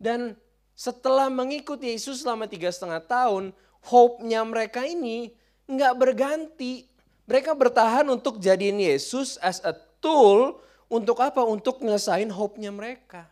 Dan 0.00 0.36
setelah 0.72 1.28
mengikuti 1.28 1.92
Yesus 1.92 2.24
selama 2.24 2.48
tiga 2.48 2.72
setengah 2.72 3.04
tahun, 3.04 3.52
hope-nya 3.84 4.46
mereka 4.48 4.86
ini 4.86 5.34
nggak 5.68 5.94
berganti. 5.98 6.88
Mereka 7.28 7.52
bertahan 7.52 8.08
untuk 8.08 8.40
jadiin 8.40 8.80
Yesus 8.80 9.36
as 9.44 9.60
a 9.60 9.76
tool 10.00 10.56
untuk 10.88 11.20
apa? 11.20 11.44
Untuk 11.44 11.84
nyelesain 11.84 12.32
hope-nya 12.32 12.72
mereka. 12.72 13.28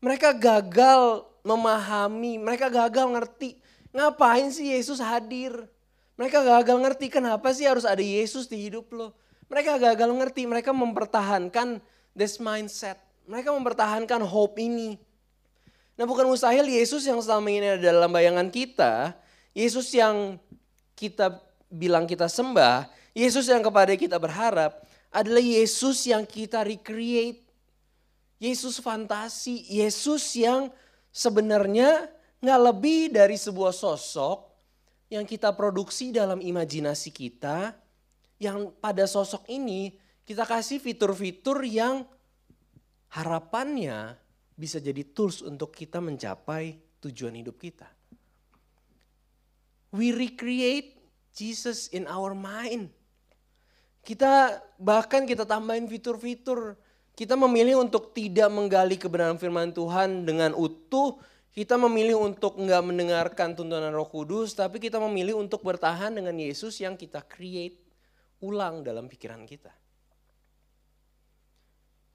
Mereka 0.00 0.36
gagal 0.36 1.24
memahami, 1.46 2.36
mereka 2.42 2.68
gagal 2.68 3.06
ngerti. 3.16 3.56
Ngapain 3.94 4.50
sih 4.52 4.74
Yesus 4.74 5.00
hadir? 5.00 5.54
Mereka 6.16 6.44
gagal 6.44 6.76
ngerti 6.80 7.12
kenapa 7.12 7.52
sih 7.52 7.68
harus 7.68 7.84
ada 7.84 8.00
Yesus 8.00 8.48
di 8.48 8.68
hidup 8.68 8.88
lo. 8.92 9.12
Mereka 9.46 9.78
gagal 9.78 10.10
ngerti, 10.10 10.48
mereka 10.48 10.74
mempertahankan 10.74 11.78
this 12.16 12.42
mindset. 12.42 12.98
Mereka 13.28 13.52
mempertahankan 13.54 14.20
hope 14.24 14.58
ini. 14.58 14.98
Nah 15.96 16.04
bukan 16.04 16.28
mustahil 16.28 16.66
Yesus 16.68 17.08
yang 17.08 17.22
selama 17.24 17.48
ini 17.48 17.66
ada 17.72 17.80
dalam 17.80 18.12
bayangan 18.12 18.52
kita, 18.52 19.16
Yesus 19.56 19.88
yang 19.96 20.36
kita 20.92 21.40
bilang 21.72 22.04
kita 22.04 22.28
sembah, 22.28 22.88
Yesus 23.16 23.48
yang 23.48 23.64
kepada 23.64 23.96
kita 23.96 24.20
berharap, 24.20 24.84
adalah 25.08 25.40
Yesus 25.40 26.04
yang 26.04 26.28
kita 26.28 26.60
recreate. 26.60 27.45
Yesus 28.36 28.80
fantasi, 28.80 29.64
Yesus 29.68 30.36
yang 30.36 30.68
sebenarnya 31.08 32.08
nggak 32.44 32.60
lebih 32.60 33.00
dari 33.12 33.40
sebuah 33.40 33.72
sosok 33.72 34.44
yang 35.08 35.24
kita 35.24 35.54
produksi 35.56 36.12
dalam 36.12 36.42
imajinasi 36.42 37.14
kita, 37.14 37.72
yang 38.36 38.74
pada 38.76 39.08
sosok 39.08 39.48
ini 39.48 39.96
kita 40.26 40.44
kasih 40.44 40.82
fitur-fitur 40.82 41.64
yang 41.64 42.04
harapannya 43.14 44.18
bisa 44.52 44.82
jadi 44.82 45.06
tools 45.06 45.40
untuk 45.40 45.72
kita 45.72 46.02
mencapai 46.02 46.76
tujuan 47.00 47.38
hidup 47.38 47.56
kita. 47.56 47.88
We 49.94 50.12
recreate 50.12 50.98
Jesus 51.32 51.88
in 51.92 52.04
our 52.10 52.36
mind. 52.36 52.92
Kita 54.04 54.60
bahkan 54.76 55.24
kita 55.24 55.48
tambahin 55.48 55.88
fitur-fitur. 55.88 56.76
Kita 57.16 57.32
memilih 57.32 57.80
untuk 57.80 58.12
tidak 58.12 58.52
menggali 58.52 59.00
kebenaran 59.00 59.40
firman 59.40 59.72
Tuhan 59.72 60.28
dengan 60.28 60.52
utuh. 60.52 61.16
Kita 61.48 61.80
memilih 61.80 62.20
untuk 62.20 62.60
enggak 62.60 62.84
mendengarkan 62.84 63.56
tuntunan 63.56 63.88
roh 63.88 64.04
kudus. 64.04 64.52
Tapi 64.52 64.76
kita 64.76 65.00
memilih 65.00 65.40
untuk 65.40 65.64
bertahan 65.64 66.12
dengan 66.12 66.36
Yesus 66.36 66.76
yang 66.76 66.92
kita 66.92 67.24
create 67.24 67.80
ulang 68.44 68.84
dalam 68.84 69.08
pikiran 69.08 69.48
kita. 69.48 69.72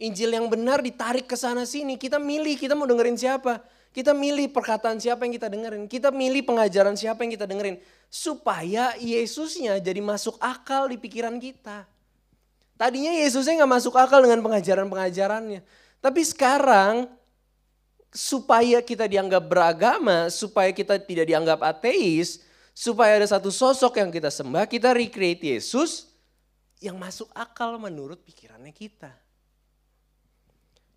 Injil 0.01 0.37
yang 0.37 0.45
benar 0.53 0.85
ditarik 0.85 1.25
ke 1.25 1.33
sana 1.33 1.65
sini. 1.65 1.97
Kita 1.97 2.21
milih, 2.21 2.53
kita 2.61 2.77
mau 2.77 2.85
dengerin 2.85 3.17
siapa. 3.17 3.57
Kita 3.89 4.13
milih 4.13 4.53
perkataan 4.53 5.01
siapa 5.01 5.25
yang 5.25 5.33
kita 5.33 5.49
dengerin. 5.49 5.89
Kita 5.89 6.13
milih 6.13 6.45
pengajaran 6.45 6.93
siapa 6.93 7.25
yang 7.25 7.33
kita 7.33 7.49
dengerin. 7.49 7.81
Supaya 8.05 8.93
Yesusnya 9.01 9.81
jadi 9.81 9.97
masuk 9.97 10.37
akal 10.37 10.93
di 10.93 11.01
pikiran 11.01 11.41
kita. 11.41 11.89
Tadinya 12.81 13.13
Yesusnya 13.13 13.61
nggak 13.61 13.73
masuk 13.77 13.93
akal 13.93 14.25
dengan 14.25 14.41
pengajaran-pengajarannya. 14.41 15.61
Tapi 16.01 16.21
sekarang 16.25 17.13
supaya 18.09 18.81
kita 18.81 19.05
dianggap 19.05 19.45
beragama, 19.45 20.33
supaya 20.33 20.73
kita 20.73 20.97
tidak 20.97 21.29
dianggap 21.29 21.61
ateis, 21.61 22.41
supaya 22.73 23.21
ada 23.21 23.29
satu 23.29 23.53
sosok 23.53 24.01
yang 24.01 24.09
kita 24.09 24.33
sembah, 24.33 24.65
kita 24.65 24.97
recreate 24.97 25.53
Yesus 25.53 26.09
yang 26.81 26.97
masuk 26.97 27.29
akal 27.37 27.77
menurut 27.77 28.17
pikirannya 28.25 28.73
kita. 28.73 29.13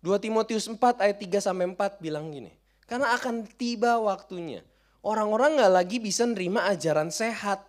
2 0.01 0.09
Timotius 0.17 0.65
4 0.65 0.81
ayat 1.05 1.17
3 1.21 1.37
sampai 1.37 1.69
4 1.69 2.01
bilang 2.01 2.33
gini. 2.33 2.49
Karena 2.89 3.13
akan 3.13 3.45
tiba 3.61 4.01
waktunya. 4.01 4.65
Orang-orang 5.05 5.61
gak 5.61 5.69
lagi 5.69 5.97
bisa 6.01 6.25
nerima 6.25 6.65
ajaran 6.65 7.13
sehat. 7.13 7.61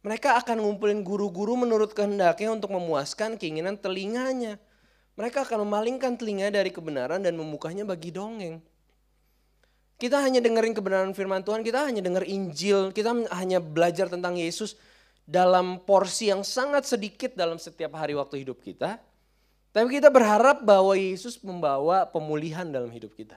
Mereka 0.00 0.40
akan 0.40 0.64
ngumpulin 0.64 1.04
guru-guru 1.04 1.60
menurut 1.60 1.92
kehendaknya 1.92 2.56
untuk 2.56 2.72
memuaskan 2.72 3.36
keinginan 3.36 3.76
telinganya. 3.76 4.56
Mereka 5.20 5.44
akan 5.44 5.68
memalingkan 5.68 6.16
telinga 6.16 6.48
dari 6.48 6.72
kebenaran 6.72 7.20
dan 7.20 7.36
membukanya 7.36 7.84
bagi 7.84 8.08
dongeng. 8.08 8.64
Kita 10.00 10.16
hanya 10.24 10.40
dengerin 10.40 10.72
kebenaran 10.72 11.12
firman 11.12 11.44
Tuhan, 11.44 11.60
kita 11.60 11.84
hanya 11.84 12.00
denger 12.00 12.24
Injil, 12.24 12.88
kita 12.96 13.12
hanya 13.36 13.60
belajar 13.60 14.08
tentang 14.08 14.40
Yesus 14.40 14.80
dalam 15.28 15.84
porsi 15.84 16.32
yang 16.32 16.40
sangat 16.40 16.88
sedikit 16.88 17.36
dalam 17.36 17.60
setiap 17.60 17.92
hari 18.00 18.16
waktu 18.16 18.40
hidup 18.40 18.64
kita. 18.64 18.96
Tapi 19.76 20.00
kita 20.00 20.08
berharap 20.08 20.64
bahwa 20.64 20.96
Yesus 20.96 21.36
membawa 21.44 22.08
pemulihan 22.08 22.64
dalam 22.64 22.88
hidup 22.88 23.12
kita. 23.12 23.36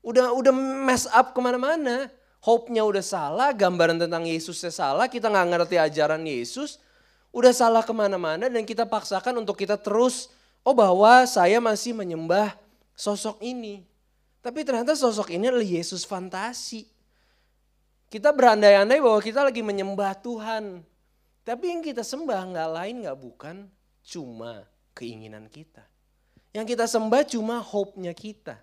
Udah 0.00 0.32
udah 0.32 0.56
mess 0.56 1.04
up 1.12 1.36
ke 1.36 1.40
mana-mana. 1.44 2.08
Hope-nya 2.44 2.84
udah 2.84 3.00
salah, 3.00 3.56
gambaran 3.56 4.04
tentang 4.04 4.28
Yesusnya 4.28 4.68
salah, 4.68 5.08
kita 5.08 5.32
nggak 5.32 5.48
ngerti 5.48 5.76
ajaran 5.80 6.20
Yesus, 6.28 6.76
udah 7.32 7.56
salah 7.56 7.80
ke 7.80 7.96
mana-mana 7.96 8.52
dan 8.52 8.68
kita 8.68 8.84
paksakan 8.84 9.40
untuk 9.40 9.56
kita 9.56 9.80
terus, 9.80 10.28
oh 10.60 10.76
bahwa 10.76 11.24
saya 11.24 11.56
masih 11.56 11.96
menyembah 11.96 12.52
sosok 12.92 13.40
ini. 13.40 13.88
Tapi 14.44 14.60
ternyata 14.60 14.92
sosok 14.92 15.32
ini 15.32 15.48
adalah 15.48 15.64
Yesus 15.64 16.04
fantasi. 16.04 16.84
Kita 18.12 18.28
berandai-andai 18.28 19.00
bahwa 19.00 19.16
kita 19.24 19.40
lagi 19.40 19.64
menyembah 19.64 20.12
Tuhan. 20.20 20.84
Tapi 21.48 21.64
yang 21.64 21.80
kita 21.80 22.04
sembah 22.04 22.52
nggak 22.52 22.70
lain 22.76 22.94
nggak 23.08 23.18
bukan 23.24 23.56
cuma 24.04 24.68
keinginan 24.92 25.48
kita. 25.48 25.80
Yang 26.52 26.76
kita 26.76 26.84
sembah 26.84 27.24
cuma 27.24 27.56
hope-nya 27.64 28.12
kita. 28.12 28.60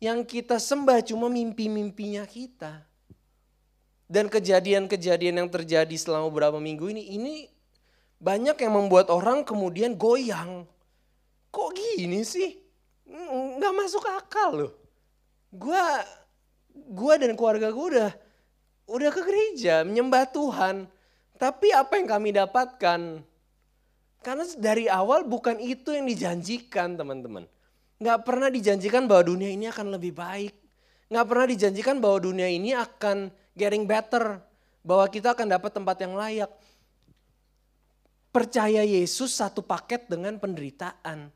Yang 0.00 0.40
kita 0.40 0.56
sembah 0.56 1.04
cuma 1.04 1.28
mimpi-mimpinya 1.28 2.24
kita. 2.24 2.91
Dan 4.12 4.28
kejadian-kejadian 4.28 5.40
yang 5.40 5.48
terjadi 5.48 5.96
selama 5.96 6.28
beberapa 6.28 6.60
minggu 6.60 6.92
ini, 6.92 7.16
ini 7.16 7.34
banyak 8.20 8.60
yang 8.60 8.76
membuat 8.76 9.08
orang 9.08 9.40
kemudian 9.40 9.96
goyang. 9.96 10.68
Kok 11.48 11.70
gini 11.72 12.20
sih? 12.20 12.60
Nggak 13.56 13.72
masuk 13.72 14.04
akal 14.04 14.50
loh. 14.52 14.72
Gua, 15.48 16.04
gua 16.92 17.16
dan 17.16 17.32
keluarga 17.32 17.72
gue 17.72 17.86
udah, 17.96 18.12
udah 18.92 19.10
ke 19.16 19.20
gereja 19.24 19.80
menyembah 19.80 20.28
Tuhan. 20.28 20.92
Tapi 21.40 21.72
apa 21.72 21.96
yang 21.96 22.08
kami 22.12 22.36
dapatkan? 22.36 23.00
Karena 24.22 24.44
dari 24.60 24.92
awal 24.92 25.24
bukan 25.24 25.56
itu 25.56 25.90
yang 25.96 26.04
dijanjikan 26.04 27.00
teman-teman. 27.00 27.48
Nggak 27.96 28.28
pernah 28.28 28.52
dijanjikan 28.52 29.08
bahwa 29.08 29.24
dunia 29.34 29.50
ini 29.50 29.72
akan 29.72 29.88
lebih 29.96 30.12
baik. 30.14 30.52
Nggak 31.08 31.26
pernah 31.26 31.46
dijanjikan 31.48 31.96
bahwa 31.96 32.18
dunia 32.20 32.46
ini 32.52 32.76
akan 32.76 33.41
getting 33.56 33.84
better. 33.88 34.40
Bahwa 34.82 35.06
kita 35.06 35.32
akan 35.32 35.46
dapat 35.46 35.70
tempat 35.70 35.96
yang 36.02 36.14
layak. 36.18 36.50
Percaya 38.32 38.82
Yesus 38.82 39.36
satu 39.36 39.60
paket 39.60 40.08
dengan 40.08 40.40
penderitaan. 40.40 41.28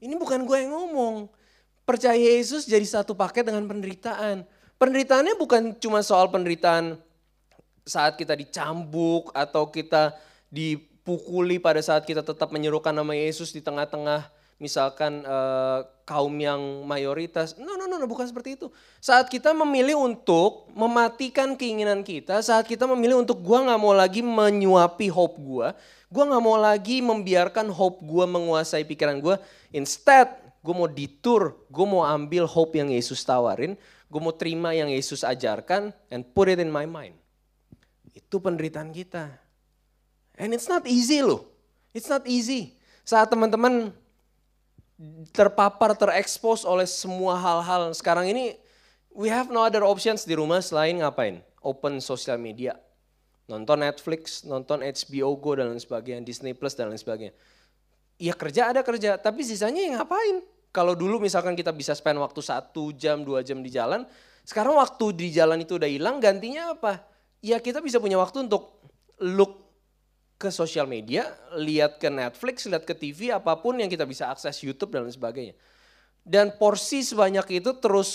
Ini 0.00 0.14
bukan 0.16 0.44
gue 0.48 0.58
yang 0.64 0.72
ngomong. 0.72 1.28
Percaya 1.86 2.18
Yesus 2.18 2.66
jadi 2.66 2.84
satu 2.84 3.14
paket 3.14 3.46
dengan 3.46 3.64
penderitaan. 3.68 4.42
Penderitaannya 4.76 5.38
bukan 5.40 5.62
cuma 5.80 6.04
soal 6.04 6.28
penderitaan 6.28 7.00
saat 7.86 8.18
kita 8.18 8.34
dicambuk 8.34 9.30
atau 9.30 9.70
kita 9.70 10.12
dipukuli 10.50 11.62
pada 11.62 11.78
saat 11.80 12.02
kita 12.02 12.20
tetap 12.20 12.50
menyerukan 12.50 12.90
nama 12.90 13.14
Yesus 13.14 13.54
di 13.54 13.62
tengah-tengah 13.62 14.35
misalkan 14.56 15.24
uh, 15.24 15.84
kaum 16.08 16.32
yang 16.38 16.84
mayoritas. 16.88 17.56
No, 17.60 17.76
no, 17.76 17.84
no, 17.84 18.00
no, 18.00 18.06
bukan 18.08 18.24
seperti 18.24 18.56
itu. 18.56 18.72
Saat 19.00 19.28
kita 19.28 19.52
memilih 19.52 20.00
untuk 20.00 20.70
mematikan 20.72 21.58
keinginan 21.58 22.00
kita, 22.00 22.40
saat 22.40 22.64
kita 22.64 22.88
memilih 22.88 23.20
untuk 23.20 23.40
gua 23.44 23.64
nggak 23.66 23.80
mau 23.80 23.92
lagi 23.92 24.20
menyuapi 24.24 25.12
hope 25.12 25.36
gua, 25.40 25.76
gua 26.08 26.24
nggak 26.28 26.44
mau 26.44 26.56
lagi 26.56 27.04
membiarkan 27.04 27.68
hope 27.68 28.00
gua 28.04 28.24
menguasai 28.24 28.86
pikiran 28.88 29.20
gua. 29.20 29.36
Instead, 29.74 30.46
gue 30.66 30.74
mau 30.74 30.90
ditur, 30.90 31.62
gue 31.70 31.86
mau 31.86 32.02
ambil 32.02 32.42
hope 32.42 32.74
yang 32.74 32.90
Yesus 32.90 33.22
tawarin, 33.22 33.78
gue 34.10 34.20
mau 34.20 34.34
terima 34.34 34.74
yang 34.74 34.90
Yesus 34.90 35.22
ajarkan 35.22 35.94
and 36.10 36.26
put 36.34 36.50
it 36.50 36.58
in 36.58 36.74
my 36.74 36.82
mind. 36.82 37.14
Itu 38.10 38.42
penderitaan 38.42 38.90
kita. 38.90 39.30
And 40.34 40.50
it's 40.50 40.66
not 40.66 40.82
easy 40.90 41.22
loh. 41.22 41.46
It's 41.94 42.10
not 42.10 42.26
easy. 42.26 42.74
Saat 43.06 43.30
teman-teman 43.30 43.94
terpapar, 45.36 45.92
terekspos 45.92 46.64
oleh 46.64 46.88
semua 46.88 47.36
hal-hal. 47.36 47.92
Sekarang 47.92 48.24
ini 48.28 48.56
we 49.12 49.28
have 49.28 49.52
no 49.52 49.64
other 49.64 49.84
options 49.84 50.24
di 50.24 50.32
rumah 50.36 50.60
selain 50.64 50.96
ngapain? 51.00 51.44
Open 51.60 52.00
sosial 52.00 52.40
media. 52.40 52.76
Nonton 53.46 53.78
Netflix, 53.78 54.42
nonton 54.42 54.82
HBO 54.82 55.38
Go 55.38 55.54
dan 55.54 55.70
lain 55.70 55.78
sebagainya, 55.78 56.22
Disney 56.26 56.50
Plus 56.56 56.74
dan 56.74 56.90
lain 56.90 56.98
sebagainya. 56.98 57.34
Ya 58.16 58.34
kerja 58.34 58.72
ada 58.74 58.80
kerja, 58.82 59.20
tapi 59.20 59.46
sisanya 59.46 59.86
yang 59.86 59.94
ngapain? 60.00 60.42
Kalau 60.74 60.98
dulu 60.98 61.22
misalkan 61.22 61.54
kita 61.54 61.70
bisa 61.70 61.94
spend 61.94 62.18
waktu 62.18 62.42
satu 62.42 62.90
jam, 62.96 63.22
dua 63.22 63.46
jam 63.46 63.62
di 63.62 63.70
jalan, 63.70 64.02
sekarang 64.42 64.76
waktu 64.76 65.14
di 65.14 65.28
jalan 65.30 65.62
itu 65.62 65.78
udah 65.78 65.86
hilang, 65.86 66.18
gantinya 66.18 66.74
apa? 66.74 67.06
Ya 67.38 67.62
kita 67.62 67.78
bisa 67.78 68.02
punya 68.02 68.18
waktu 68.18 68.50
untuk 68.50 68.82
look 69.22 69.65
ke 70.36 70.52
sosial 70.52 70.84
media, 70.84 71.32
lihat 71.56 71.96
ke 71.96 72.12
Netflix, 72.12 72.68
lihat 72.68 72.84
ke 72.84 72.92
TV, 72.92 73.32
apa 73.32 73.56
pun 73.56 73.80
yang 73.80 73.88
kita 73.88 74.04
bisa 74.04 74.28
akses 74.28 74.60
YouTube 74.60 74.92
dan 74.92 75.08
lain 75.08 75.16
sebagainya. 75.16 75.56
Dan 76.20 76.52
porsi 76.60 77.00
sebanyak 77.00 77.62
itu 77.64 77.72
terus 77.80 78.10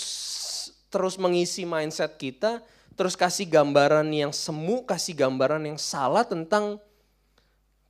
terus 0.92 1.18
mengisi 1.18 1.66
mindset 1.66 2.14
kita, 2.20 2.62
terus 2.94 3.18
kasih 3.18 3.48
gambaran 3.48 4.06
yang 4.12 4.30
semu, 4.30 4.86
kasih 4.86 5.16
gambaran 5.18 5.66
yang 5.66 5.78
salah 5.80 6.22
tentang 6.22 6.78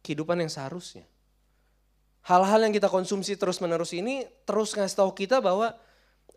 kehidupan 0.00 0.40
yang 0.40 0.48
seharusnya. 0.48 1.04
Hal-hal 2.22 2.62
yang 2.62 2.70
kita 2.70 2.86
konsumsi 2.86 3.34
terus-menerus 3.34 3.92
ini 3.98 4.22
terus 4.46 4.78
ngasih 4.78 4.96
tahu 5.02 5.10
kita 5.10 5.42
bahwa 5.42 5.74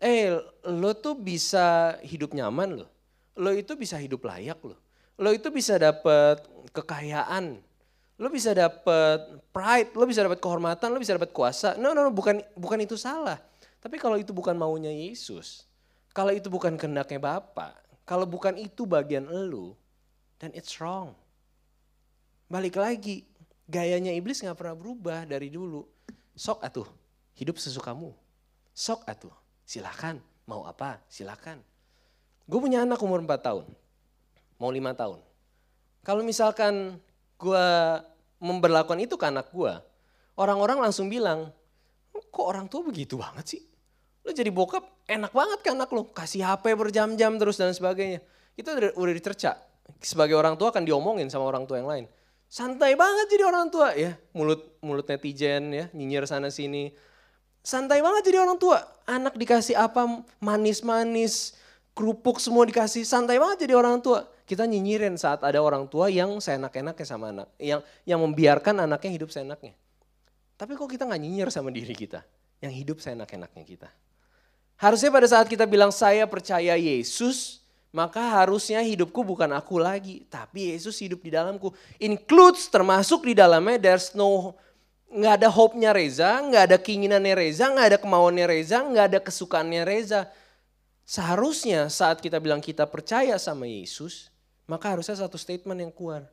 eh 0.02 0.34
lo 0.66 0.92
tuh 0.98 1.14
bisa 1.14 1.96
hidup 2.02 2.34
nyaman 2.34 2.82
loh. 2.82 2.90
Lo 3.38 3.54
itu 3.54 3.78
bisa 3.78 3.96
hidup 3.96 4.26
layak 4.26 4.58
loh. 4.66 4.76
Lo 5.16 5.30
itu 5.30 5.48
bisa 5.54 5.78
dapat 5.78 6.42
kekayaan, 6.74 7.62
Lo 8.16 8.32
bisa 8.32 8.56
dapat 8.56 9.44
pride, 9.52 9.92
lo 9.92 10.08
bisa 10.08 10.24
dapat 10.24 10.40
kehormatan, 10.40 10.88
lo 10.88 10.96
bisa 10.96 11.12
dapat 11.12 11.30
kuasa. 11.36 11.76
No, 11.76 11.92
no, 11.92 12.08
no, 12.08 12.12
bukan 12.12 12.40
bukan 12.56 12.80
itu 12.80 12.96
salah. 12.96 13.36
Tapi 13.76 14.00
kalau 14.00 14.16
itu 14.16 14.32
bukan 14.32 14.56
maunya 14.56 14.88
Yesus, 14.88 15.68
kalau 16.16 16.32
itu 16.32 16.48
bukan 16.48 16.80
kehendaknya 16.80 17.20
Bapa, 17.20 17.76
kalau 18.08 18.24
bukan 18.24 18.56
itu 18.56 18.88
bagian 18.88 19.28
lo, 19.28 19.76
then 20.40 20.48
it's 20.56 20.80
wrong. 20.80 21.12
Balik 22.48 22.80
lagi, 22.80 23.28
gayanya 23.68 24.16
iblis 24.16 24.40
nggak 24.40 24.56
pernah 24.56 24.72
berubah 24.72 25.28
dari 25.28 25.52
dulu. 25.52 25.84
Sok 26.32 26.64
atuh, 26.64 26.88
hidup 27.36 27.60
sesukamu. 27.60 28.16
Sok 28.72 29.04
atuh, 29.04 29.34
silakan. 29.68 30.24
Mau 30.46 30.64
apa? 30.64 31.02
Silakan. 31.10 31.58
Gue 32.46 32.62
punya 32.62 32.86
anak 32.86 33.02
umur 33.02 33.18
4 33.18 33.28
tahun, 33.42 33.66
mau 34.56 34.70
5 34.70 34.94
tahun. 34.94 35.18
Kalau 36.06 36.22
misalkan 36.22 37.02
gue 37.36 37.66
memperlakukan 38.40 39.00
itu 39.00 39.16
ke 39.16 39.26
anak 39.28 39.52
gue, 39.52 39.72
orang-orang 40.36 40.88
langsung 40.88 41.08
bilang, 41.08 41.52
kok 42.12 42.44
orang 42.44 42.68
tua 42.68 42.84
begitu 42.84 43.16
banget 43.16 43.56
sih? 43.56 43.62
Lo 44.26 44.34
jadi 44.34 44.50
bokap 44.50 44.82
enak 45.06 45.32
banget 45.32 45.58
kan 45.62 45.78
anak 45.78 45.90
lo, 45.92 46.08
kasih 46.10 46.44
HP 46.44 46.74
berjam-jam 46.74 47.38
terus 47.38 47.56
dan 47.56 47.72
sebagainya. 47.72 48.20
Itu 48.58 48.72
udah, 48.72 48.92
udah 48.96 49.12
dicerca. 49.14 49.56
Sebagai 50.02 50.34
orang 50.34 50.58
tua 50.58 50.74
akan 50.74 50.82
diomongin 50.82 51.30
sama 51.30 51.46
orang 51.46 51.64
tua 51.64 51.78
yang 51.78 51.88
lain. 51.88 52.04
Santai 52.46 52.94
banget 52.94 53.26
jadi 53.30 53.44
orang 53.46 53.66
tua 53.70 53.94
ya, 53.94 54.14
mulut 54.30 54.78
mulut 54.82 55.06
netizen 55.06 55.70
ya, 55.70 55.84
nyinyir 55.94 56.26
sana 56.26 56.50
sini. 56.50 56.94
Santai 57.62 57.98
banget 57.98 58.30
jadi 58.30 58.42
orang 58.42 58.58
tua. 58.58 58.82
Anak 59.06 59.34
dikasih 59.34 59.74
apa 59.74 60.22
manis-manis, 60.38 61.58
kerupuk 61.94 62.38
semua 62.38 62.66
dikasih, 62.66 63.02
santai 63.02 63.38
banget 63.38 63.66
jadi 63.66 63.74
orang 63.78 63.98
tua 63.98 64.26
kita 64.46 64.62
nyinyirin 64.62 65.18
saat 65.18 65.42
ada 65.42 65.58
orang 65.58 65.90
tua 65.90 66.06
yang 66.06 66.38
seenak-enaknya 66.38 67.06
sama 67.06 67.34
anak, 67.34 67.50
yang 67.58 67.82
yang 68.06 68.22
membiarkan 68.22 68.86
anaknya 68.86 69.10
hidup 69.18 69.34
seenaknya. 69.34 69.74
Tapi 70.56 70.72
kok 70.78 70.88
kita 70.88 71.04
nggak 71.04 71.20
nyinyir 71.20 71.48
sama 71.50 71.74
diri 71.74 71.92
kita, 71.92 72.22
yang 72.62 72.70
hidup 72.72 73.02
seenak-enaknya 73.02 73.64
kita. 73.66 73.88
Harusnya 74.78 75.10
pada 75.10 75.26
saat 75.26 75.50
kita 75.50 75.66
bilang 75.66 75.90
saya 75.90 76.24
percaya 76.30 76.78
Yesus, 76.78 77.60
maka 77.90 78.22
harusnya 78.40 78.80
hidupku 78.80 79.26
bukan 79.26 79.50
aku 79.56 79.82
lagi, 79.82 80.24
tapi 80.30 80.72
Yesus 80.72 80.96
hidup 81.02 81.20
di 81.26 81.34
dalamku. 81.34 81.74
Includes 81.98 82.70
termasuk 82.70 83.26
di 83.26 83.34
dalamnya 83.34 83.76
there's 83.82 84.14
no 84.14 84.54
nggak 85.10 85.34
ada 85.42 85.48
hope-nya 85.50 85.90
Reza, 85.96 86.38
nggak 86.44 86.62
ada 86.70 86.76
keinginannya 86.78 87.34
Reza, 87.34 87.72
nggak 87.72 87.86
ada 87.94 87.98
kemauannya 87.98 88.46
Reza, 88.46 88.78
nggak 88.84 89.04
ada 89.10 89.18
kesukaannya 89.24 89.82
Reza. 89.82 90.28
Seharusnya 91.06 91.86
saat 91.86 92.18
kita 92.18 92.42
bilang 92.42 92.58
kita 92.58 92.84
percaya 92.84 93.38
sama 93.38 93.64
Yesus, 93.64 94.28
maka 94.66 94.92
harusnya 94.92 95.14
satu 95.14 95.38
statement 95.38 95.78
yang 95.78 95.92
keluar. 95.94 96.26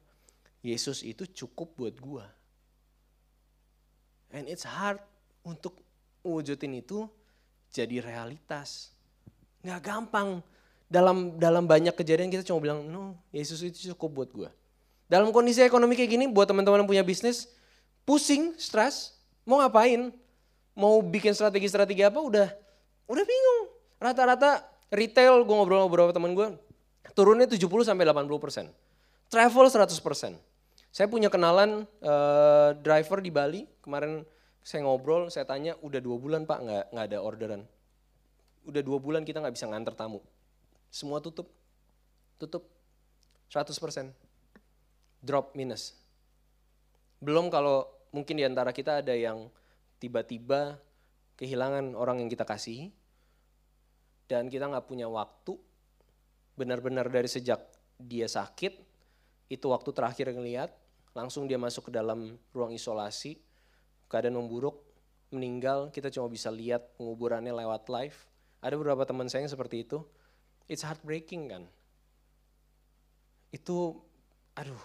Yesus 0.66 1.06
itu 1.06 1.30
cukup 1.30 1.74
buat 1.78 1.96
gua. 2.02 2.26
And 4.34 4.50
it's 4.50 4.66
hard 4.66 4.98
untuk 5.46 5.78
wujudin 6.26 6.82
itu 6.82 7.06
jadi 7.70 8.02
realitas. 8.02 8.90
Nggak 9.62 9.82
gampang. 9.86 10.42
Dalam 10.90 11.42
dalam 11.42 11.66
banyak 11.66 11.94
kejadian 11.98 12.30
kita 12.30 12.46
cuma 12.46 12.62
bilang, 12.62 12.86
no 12.86 13.18
Yesus 13.34 13.62
itu 13.66 13.94
cukup 13.94 14.10
buat 14.24 14.30
gua. 14.34 14.50
Dalam 15.10 15.30
kondisi 15.30 15.62
ekonomi 15.62 15.94
kayak 15.94 16.12
gini, 16.16 16.26
buat 16.26 16.50
teman-teman 16.50 16.82
yang 16.82 16.90
punya 16.90 17.04
bisnis, 17.06 17.52
pusing, 18.08 18.56
stres, 18.58 19.14
mau 19.46 19.62
ngapain? 19.62 20.10
Mau 20.74 21.06
bikin 21.06 21.38
strategi-strategi 21.38 22.02
apa, 22.02 22.18
udah 22.18 22.50
udah 23.06 23.24
bingung. 23.28 23.62
Rata-rata 24.02 24.66
retail, 24.90 25.46
gue 25.46 25.54
ngobrol 25.54 25.86
sama 25.86 25.90
beberapa 25.92 26.12
teman 26.16 26.34
gue, 26.34 26.48
turunnya 27.12 27.44
70 27.44 27.60
sampai 27.84 28.08
80 28.08 28.40
persen. 28.40 28.66
Travel 29.28 29.68
100 29.68 29.92
persen. 30.00 30.40
Saya 30.94 31.10
punya 31.12 31.28
kenalan 31.28 31.84
uh, 32.06 32.72
driver 32.80 33.20
di 33.20 33.34
Bali, 33.34 33.62
kemarin 33.84 34.24
saya 34.64 34.88
ngobrol, 34.88 35.28
saya 35.28 35.44
tanya, 35.44 35.76
udah 35.84 36.00
dua 36.00 36.16
bulan 36.22 36.48
pak 36.48 36.60
nggak 36.64 36.86
nggak 36.96 37.06
ada 37.12 37.20
orderan. 37.20 37.62
Udah 38.64 38.80
dua 38.80 39.02
bulan 39.02 39.28
kita 39.28 39.44
nggak 39.44 39.58
bisa 39.58 39.68
nganter 39.68 39.98
tamu. 39.98 40.24
Semua 40.94 41.20
tutup. 41.20 41.50
tutup 42.38 42.70
100%. 43.50 44.14
Drop 45.24 45.56
minus. 45.58 45.96
Belum 47.24 47.48
kalau 47.50 47.88
mungkin 48.14 48.38
di 48.38 48.46
antara 48.46 48.70
kita 48.70 49.02
ada 49.02 49.16
yang 49.16 49.50
tiba-tiba 49.98 50.78
kehilangan 51.40 51.98
orang 51.98 52.22
yang 52.22 52.30
kita 52.30 52.46
kasih 52.46 52.92
dan 54.30 54.52
kita 54.52 54.70
nggak 54.70 54.86
punya 54.86 55.08
waktu 55.10 55.58
benar-benar 56.54 57.10
dari 57.10 57.30
sejak 57.30 57.62
dia 57.98 58.30
sakit 58.30 58.74
itu 59.50 59.66
waktu 59.70 59.90
terakhir 59.94 60.34
ngelihat 60.34 60.74
langsung 61.14 61.46
dia 61.46 61.62
masuk 61.62 61.90
ke 61.90 61.92
dalam 61.94 62.38
ruang 62.54 62.74
isolasi 62.74 63.38
keadaan 64.10 64.38
memburuk 64.38 64.82
meninggal 65.34 65.90
kita 65.90 66.14
cuma 66.14 66.30
bisa 66.30 66.54
lihat 66.54 66.94
penguburannya 66.98 67.54
lewat 67.54 67.90
live 67.90 68.18
ada 68.62 68.74
beberapa 68.78 69.06
teman 69.06 69.30
saya 69.30 69.46
yang 69.46 69.54
seperti 69.54 69.86
itu 69.86 70.02
it's 70.70 70.86
heartbreaking 70.86 71.50
kan 71.50 71.64
itu 73.54 73.98
aduh 74.58 74.82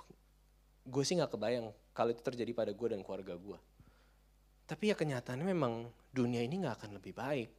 gue 0.88 1.02
sih 1.04 1.16
nggak 1.16 1.36
kebayang 1.36 1.68
kalau 1.92 2.14
itu 2.14 2.22
terjadi 2.24 2.52
pada 2.54 2.72
gue 2.72 2.88
dan 2.94 3.02
keluarga 3.04 3.34
gue. 3.34 3.58
Tapi 4.70 4.92
ya 4.92 4.94
kenyataannya 4.94 5.50
memang 5.50 5.90
dunia 6.14 6.46
ini 6.46 6.62
nggak 6.62 6.84
akan 6.84 6.90
lebih 7.02 7.10
baik. 7.10 7.50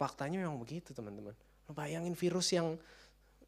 Faktanya 0.00 0.40
memang 0.40 0.56
begitu 0.56 0.96
teman-teman. 0.96 1.36
Bayangin 1.68 2.16
virus 2.16 2.56
yang 2.56 2.80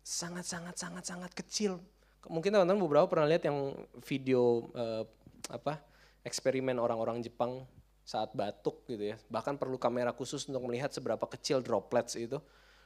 sangat-sangat-sangat-sangat 0.05 1.33
kecil. 1.33 1.81
Mungkin 2.29 2.53
teman-teman 2.53 2.85
beberapa 2.85 3.09
pernah 3.09 3.25
lihat 3.25 3.49
yang 3.49 3.73
video 4.05 4.69
uh, 4.77 5.09
apa 5.49 5.81
eksperimen 6.29 6.77
orang-orang 6.77 7.25
Jepang 7.25 7.65
saat 8.05 8.37
batuk 8.37 8.85
gitu 8.85 9.17
ya. 9.17 9.17
Bahkan 9.33 9.57
perlu 9.57 9.81
kamera 9.81 10.13
khusus 10.13 10.45
untuk 10.45 10.61
melihat 10.69 10.93
seberapa 10.93 11.25
kecil 11.25 11.65
droplets 11.65 12.21
itu. 12.21 12.37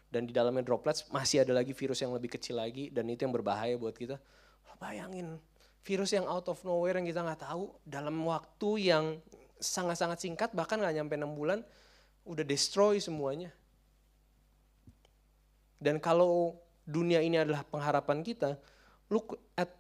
Dan 0.06 0.30
di 0.30 0.32
dalamnya 0.32 0.62
droplets 0.62 1.10
masih 1.10 1.42
ada 1.42 1.50
lagi 1.50 1.74
virus 1.74 1.98
yang 1.98 2.14
lebih 2.14 2.38
kecil 2.38 2.62
lagi 2.62 2.94
dan 2.94 3.10
itu 3.10 3.26
yang 3.26 3.34
berbahaya 3.34 3.74
buat 3.74 3.98
kita 3.98 4.22
bayangin 4.78 5.40
virus 5.86 6.12
yang 6.12 6.26
out 6.28 6.46
of 6.50 6.60
nowhere 6.62 6.98
yang 6.98 7.08
kita 7.08 7.24
nggak 7.24 7.42
tahu 7.46 7.72
dalam 7.86 8.16
waktu 8.26 8.70
yang 8.92 9.04
sangat-sangat 9.56 10.20
singkat 10.20 10.50
bahkan 10.52 10.76
nggak 10.76 10.94
nyampe 11.00 11.14
enam 11.16 11.32
bulan 11.32 11.64
udah 12.26 12.44
destroy 12.44 12.98
semuanya. 12.98 13.54
Dan 15.78 16.02
kalau 16.02 16.58
dunia 16.82 17.22
ini 17.22 17.38
adalah 17.38 17.62
pengharapan 17.62 18.26
kita, 18.26 18.58
look 19.08 19.38
at 19.54 19.70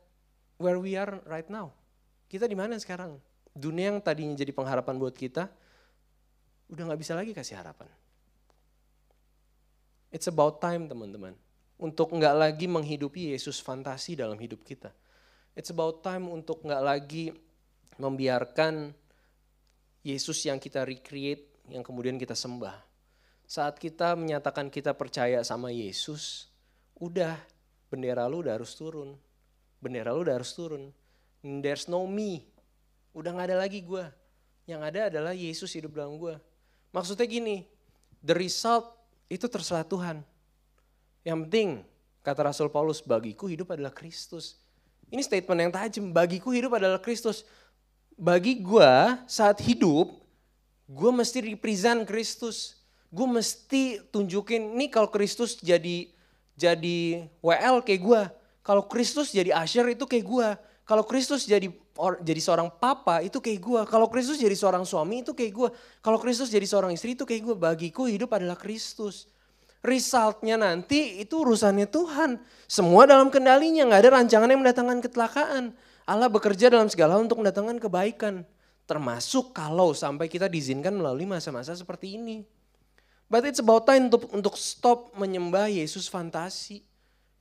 where 0.56 0.78
we 0.78 0.94
are 0.94 1.18
right 1.26 1.50
now. 1.50 1.74
Kita 2.30 2.46
di 2.46 2.54
mana 2.54 2.78
sekarang? 2.78 3.18
Dunia 3.56 3.90
yang 3.90 3.98
tadinya 3.98 4.36
jadi 4.36 4.52
pengharapan 4.54 4.94
buat 5.00 5.16
kita, 5.16 5.48
udah 6.70 6.82
nggak 6.92 7.00
bisa 7.00 7.12
lagi 7.16 7.32
kasih 7.32 7.58
harapan. 7.58 7.88
It's 10.12 10.28
about 10.30 10.62
time 10.62 10.86
teman-teman 10.86 11.34
untuk 11.76 12.12
nggak 12.12 12.34
lagi 12.36 12.66
menghidupi 12.68 13.32
Yesus 13.32 13.60
fantasi 13.60 14.16
dalam 14.16 14.36
hidup 14.36 14.64
kita. 14.64 14.92
It's 15.56 15.72
about 15.72 16.04
time 16.04 16.28
untuk 16.28 16.60
nggak 16.64 16.82
lagi 16.84 17.32
membiarkan 17.96 18.92
Yesus 20.04 20.44
yang 20.44 20.60
kita 20.60 20.84
recreate, 20.84 21.55
yang 21.70 21.82
kemudian 21.86 22.16
kita 22.16 22.34
sembah. 22.34 22.74
Saat 23.46 23.78
kita 23.78 24.18
menyatakan 24.18 24.70
kita 24.70 24.90
percaya 24.94 25.42
sama 25.46 25.70
Yesus, 25.70 26.50
udah 26.98 27.38
bendera 27.86 28.26
lu 28.26 28.42
udah 28.42 28.58
harus 28.58 28.74
turun. 28.74 29.14
Bendera 29.78 30.10
lu 30.10 30.26
udah 30.26 30.34
harus 30.38 30.50
turun. 30.54 30.90
There's 31.42 31.86
no 31.86 32.02
me. 32.10 32.46
Udah 33.14 33.30
nggak 33.30 33.54
ada 33.54 33.58
lagi 33.62 33.80
gue. 33.82 34.04
Yang 34.66 34.80
ada 34.82 35.00
adalah 35.14 35.32
Yesus 35.34 35.70
hidup 35.78 35.94
dalam 35.94 36.18
gue. 36.18 36.34
Maksudnya 36.90 37.26
gini, 37.28 37.62
the 38.18 38.34
result 38.34 38.98
itu 39.30 39.46
terserah 39.46 39.86
Tuhan 39.86 40.26
yang 41.26 41.42
penting, 41.42 41.82
kata 42.22 42.46
Rasul 42.46 42.70
Paulus, 42.70 43.02
bagiku 43.02 43.50
hidup 43.50 43.74
adalah 43.74 43.90
Kristus. 43.90 44.62
Ini 45.10 45.18
statement 45.26 45.58
yang 45.58 45.72
tajam, 45.74 46.14
bagiku 46.14 46.54
hidup 46.54 46.78
adalah 46.78 47.02
Kristus. 47.02 47.42
Bagi 48.14 48.62
gue 48.62 48.92
saat 49.26 49.58
hidup, 49.58 50.22
gue 50.86 51.10
mesti 51.10 51.38
represent 51.42 52.06
Kristus. 52.06 52.78
Gue 53.10 53.26
mesti 53.26 54.02
tunjukin, 54.10 54.74
nih 54.74 54.90
kalau 54.90 55.10
Kristus 55.10 55.58
jadi 55.58 56.10
jadi 56.56 57.28
WL 57.44 57.84
kayak 57.84 58.02
gue. 58.02 58.22
Kalau 58.66 58.82
Kristus 58.90 59.30
jadi 59.30 59.54
Asher 59.54 59.86
itu 59.86 60.08
kayak 60.08 60.26
gue. 60.26 60.48
Kalau 60.86 61.02
Kristus 61.06 61.46
jadi 61.46 61.70
or, 61.98 62.18
jadi 62.22 62.38
seorang 62.42 62.70
papa 62.70 63.22
itu 63.22 63.38
kayak 63.38 63.60
gue. 63.62 63.80
Kalau 63.86 64.10
Kristus 64.10 64.38
jadi 64.42 64.54
seorang 64.54 64.82
suami 64.82 65.22
itu 65.22 65.34
kayak 65.36 65.52
gue. 65.54 65.68
Kalau 66.02 66.18
Kristus 66.18 66.50
jadi 66.50 66.66
seorang 66.66 66.90
istri 66.94 67.14
itu 67.14 67.22
kayak 67.22 67.42
gue. 67.46 67.54
Bagiku 67.54 68.10
hidup 68.10 68.34
adalah 68.34 68.58
Kristus 68.58 69.30
resultnya 69.86 70.58
nanti 70.58 71.22
itu 71.22 71.46
urusannya 71.46 71.86
Tuhan. 71.86 72.42
Semua 72.66 73.06
dalam 73.06 73.30
kendalinya, 73.30 73.86
nggak 73.86 74.00
ada 74.02 74.10
rancangan 74.18 74.48
yang 74.50 74.60
mendatangkan 74.66 74.98
kecelakaan. 75.06 75.64
Allah 76.06 76.26
bekerja 76.26 76.70
dalam 76.70 76.90
segala 76.90 77.14
untuk 77.22 77.38
mendatangkan 77.38 77.78
kebaikan. 77.78 78.42
Termasuk 78.86 79.50
kalau 79.50 79.90
sampai 79.90 80.30
kita 80.30 80.46
diizinkan 80.46 80.94
melalui 80.94 81.26
masa-masa 81.26 81.74
seperti 81.74 82.14
ini. 82.14 82.46
But 83.26 83.42
it's 83.42 83.58
about 83.58 83.90
time 83.90 84.06
untuk, 84.06 84.30
untuk 84.30 84.54
stop 84.54 85.10
menyembah 85.18 85.66
Yesus 85.66 86.06
fantasi. 86.06 86.86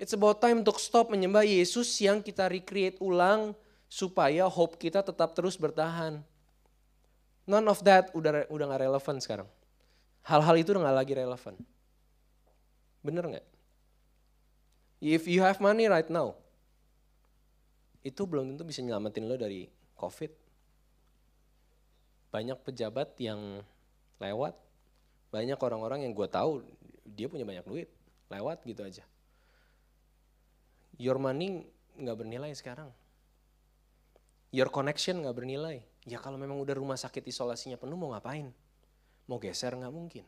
It's 0.01 0.17
about 0.17 0.41
time 0.41 0.65
untuk 0.65 0.81
stop 0.81 1.13
menyembah 1.13 1.45
Yesus 1.45 1.87
yang 2.01 2.25
kita 2.25 2.49
recreate 2.49 2.97
ulang 2.97 3.53
supaya 3.85 4.49
hope 4.49 4.81
kita 4.81 5.05
tetap 5.05 5.37
terus 5.37 5.53
bertahan. 5.55 6.25
None 7.45 7.67
of 7.69 7.85
that 7.85 8.09
udah 8.17 8.49
udah 8.49 8.65
gak 8.65 8.81
relevan 8.81 9.15
sekarang. 9.21 9.49
Hal-hal 10.25 10.57
itu 10.57 10.73
udah 10.73 10.89
gak 10.89 10.97
lagi 10.97 11.13
relevan. 11.13 11.55
Bener 13.05 13.23
nggak? 13.29 13.47
If 14.97 15.29
you 15.29 15.45
have 15.45 15.61
money 15.61 15.85
right 15.85 16.09
now, 16.09 16.33
itu 18.01 18.25
belum 18.25 18.53
tentu 18.53 18.65
bisa 18.65 18.81
nyelamatin 18.81 19.29
lo 19.29 19.37
dari 19.37 19.69
COVID. 19.93 20.44
Banyak 22.35 22.59
pejabat 22.67 23.15
yang 23.23 23.63
lewat, 24.19 24.59
banyak 25.31 25.55
orang-orang 25.55 26.03
yang 26.03 26.11
gue 26.11 26.27
tahu 26.27 26.67
dia 27.07 27.31
punya 27.31 27.47
banyak 27.47 27.63
duit, 27.63 27.87
lewat 28.27 28.59
gitu 28.67 28.83
aja. 28.83 29.07
Your 30.99 31.15
money 31.15 31.63
nggak 31.95 32.17
bernilai 32.19 32.51
sekarang. 32.51 32.91
Your 34.51 34.67
connection 34.67 35.23
nggak 35.23 35.31
bernilai. 35.31 35.79
Ya 36.03 36.19
kalau 36.19 36.35
memang 36.35 36.59
udah 36.59 36.75
rumah 36.75 36.99
sakit 36.99 37.23
isolasinya 37.23 37.79
penuh 37.79 37.95
mau 37.95 38.11
ngapain? 38.11 38.51
Mau 39.31 39.39
geser 39.39 39.71
nggak 39.71 39.95
mungkin. 39.95 40.27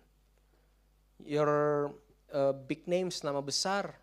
Your 1.28 1.52
uh, 2.32 2.56
big 2.56 2.88
names, 2.88 3.20
nama 3.20 3.44
besar, 3.44 4.00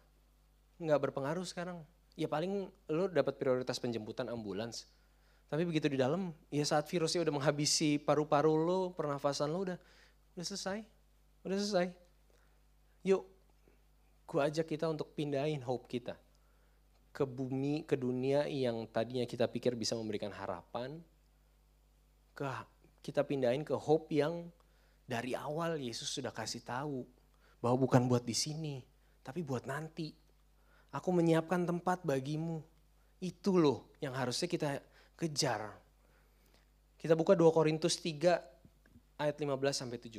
nggak 0.76 1.08
berpengaruh 1.08 1.48
sekarang. 1.48 1.80
Ya 2.20 2.28
paling 2.28 2.68
lo 2.92 3.08
dapat 3.08 3.40
prioritas 3.40 3.80
penjemputan 3.80 4.28
ambulans. 4.28 4.84
Tapi 5.54 5.70
begitu 5.70 5.86
di 5.86 5.94
dalam, 5.94 6.34
ya 6.50 6.66
saat 6.66 6.82
virusnya 6.90 7.22
udah 7.22 7.30
menghabisi 7.30 8.02
paru-paru 8.02 8.58
lo, 8.58 8.90
pernafasan 8.90 9.54
lo 9.54 9.62
udah 9.62 9.78
udah 10.34 10.42
selesai, 10.42 10.82
udah 11.46 11.54
selesai. 11.62 11.86
Yuk, 13.06 13.22
gua 14.26 14.50
ajak 14.50 14.66
kita 14.66 14.90
untuk 14.90 15.14
pindahin 15.14 15.62
hope 15.62 15.86
kita 15.86 16.18
ke 17.14 17.22
bumi, 17.22 17.86
ke 17.86 17.94
dunia 17.94 18.50
yang 18.50 18.90
tadinya 18.90 19.22
kita 19.22 19.46
pikir 19.46 19.78
bisa 19.78 19.94
memberikan 19.94 20.34
harapan, 20.34 20.98
ke 22.34 22.42
kita 23.06 23.22
pindahin 23.22 23.62
ke 23.62 23.78
hope 23.78 24.10
yang 24.10 24.50
dari 25.06 25.38
awal 25.38 25.78
Yesus 25.78 26.10
sudah 26.10 26.34
kasih 26.34 26.66
tahu 26.66 27.06
bahwa 27.62 27.86
bukan 27.86 28.10
buat 28.10 28.26
di 28.26 28.34
sini, 28.34 28.82
tapi 29.22 29.46
buat 29.46 29.70
nanti. 29.70 30.10
Aku 30.90 31.14
menyiapkan 31.14 31.62
tempat 31.62 32.02
bagimu. 32.02 32.58
Itu 33.22 33.62
loh 33.62 33.94
yang 34.02 34.18
harusnya 34.18 34.50
kita 34.50 34.82
kejar. 35.14 35.72
Kita 36.98 37.14
buka 37.14 37.36
2 37.36 37.52
Korintus 37.52 38.00
3 38.00 38.38
ayat 39.20 39.36
15 39.36 39.76
sampai 39.76 39.98
17. 40.00 40.18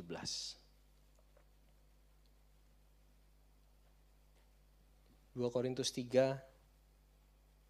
Dua 5.36 5.52
Korintus 5.52 5.92
3 5.92 6.32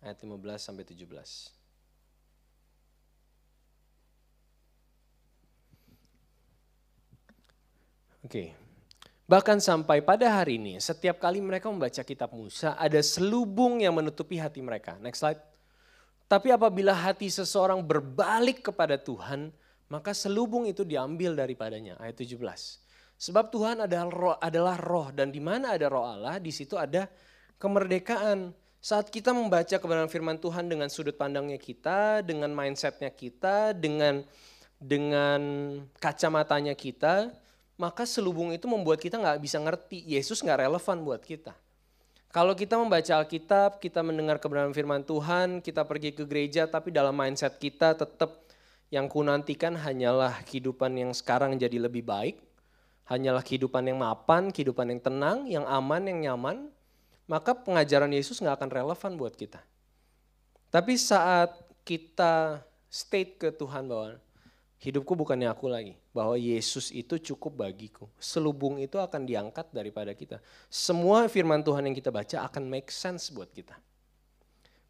ayat 0.07 0.19
15 0.23 0.63
sampai 0.63 0.85
17. 0.87 1.51
Oke. 8.27 8.55
Bahkan 9.27 9.59
sampai 9.59 10.07
pada 10.07 10.31
hari 10.31 10.59
ini, 10.59 10.79
setiap 10.79 11.19
kali 11.19 11.43
mereka 11.43 11.67
membaca 11.67 12.03
kitab 12.07 12.31
Musa, 12.31 12.79
ada 12.79 13.03
selubung 13.03 13.83
yang 13.83 13.99
menutupi 13.99 14.39
hati 14.39 14.63
mereka. 14.63 14.95
Next 15.03 15.19
slide. 15.19 15.56
Tapi 16.27 16.51
apabila 16.51 16.91
hati 16.91 17.31
seseorang 17.31 17.79
berbalik 17.87 18.67
kepada 18.71 18.99
Tuhan, 18.99 19.55
maka 19.87 20.11
selubung 20.11 20.67
itu 20.67 20.83
diambil 20.83 21.39
daripadanya. 21.39 21.95
Ayat 22.03 22.19
17. 22.19 22.43
Sebab 23.17 23.49
Tuhan 23.49 23.87
adalah 23.87 24.11
roh, 24.11 24.37
adalah 24.43 24.77
roh 24.77 25.09
dan 25.15 25.31
di 25.33 25.39
mana 25.39 25.79
ada 25.79 25.87
roh 25.89 26.05
Allah, 26.05 26.37
di 26.43 26.51
situ 26.51 26.75
ada 26.75 27.09
kemerdekaan. 27.63 28.53
Saat 28.83 29.09
kita 29.09 29.33
membaca 29.33 29.79
kebenaran 29.79 30.11
firman 30.11 30.37
Tuhan 30.37 30.69
dengan 30.69 30.91
sudut 30.93 31.17
pandangnya 31.17 31.57
kita, 31.57 32.21
dengan 32.27 32.53
mindsetnya 32.53 33.09
kita, 33.09 33.73
dengan 33.73 34.23
dengan 34.77 35.41
kacamatanya 35.97 36.77
kita, 36.77 37.33
maka 37.81 38.05
selubung 38.05 38.53
itu 38.53 38.69
membuat 38.69 39.01
kita 39.01 39.17
nggak 39.17 39.41
bisa 39.41 39.63
ngerti. 39.63 40.05
Yesus 40.05 40.45
nggak 40.45 40.69
relevan 40.69 41.01
buat 41.01 41.25
kita. 41.25 41.57
Kalau 42.37 42.53
kita 42.53 42.77
membaca 42.77 43.17
Alkitab, 43.17 43.81
kita 43.81 44.05
mendengar 44.05 44.37
kebenaran 44.37 44.77
firman 44.77 45.01
Tuhan, 45.01 45.65
kita 45.65 45.89
pergi 45.89 46.13
ke 46.13 46.29
gereja, 46.29 46.69
tapi 46.69 46.93
dalam 46.93 47.17
mindset 47.17 47.57
kita 47.57 47.97
tetap 47.97 48.45
yang 48.93 49.09
ku 49.09 49.25
nantikan 49.25 49.73
hanyalah 49.73 50.45
kehidupan 50.45 51.01
yang 51.01 51.17
sekarang 51.17 51.57
jadi 51.57 51.89
lebih 51.89 52.05
baik, 52.05 52.37
hanyalah 53.09 53.41
kehidupan 53.41 53.89
yang 53.89 54.05
mapan, 54.05 54.53
kehidupan 54.53 54.85
yang 54.93 55.01
tenang, 55.01 55.49
yang 55.49 55.65
aman, 55.65 56.13
yang 56.13 56.19
nyaman, 56.29 56.69
maka 57.25 57.57
pengajaran 57.57 58.13
Yesus 58.13 58.37
nggak 58.45 58.61
akan 58.61 58.69
relevan 58.69 59.17
buat 59.17 59.33
kita. 59.33 59.65
Tapi 60.69 60.93
saat 61.01 61.57
kita 61.89 62.61
state 62.93 63.41
ke 63.41 63.49
Tuhan 63.49 63.89
bahwa 63.89 64.21
hidupku 64.87 65.19
bukannya 65.19 65.51
aku 65.51 65.67
lagi, 65.67 65.99
bahwa 66.15 66.39
Yesus 66.39 66.95
itu 66.95 67.19
cukup 67.19 67.67
bagiku. 67.67 68.07
Selubung 68.23 68.79
itu 68.79 69.03
akan 69.03 69.27
diangkat 69.27 69.67
daripada 69.75 70.15
kita. 70.15 70.39
Semua 70.71 71.27
firman 71.27 71.67
Tuhan 71.67 71.91
yang 71.91 71.97
kita 71.99 72.15
baca 72.15 72.47
akan 72.47 72.63
make 72.71 72.95
sense 72.95 73.35
buat 73.35 73.51
kita. 73.51 73.75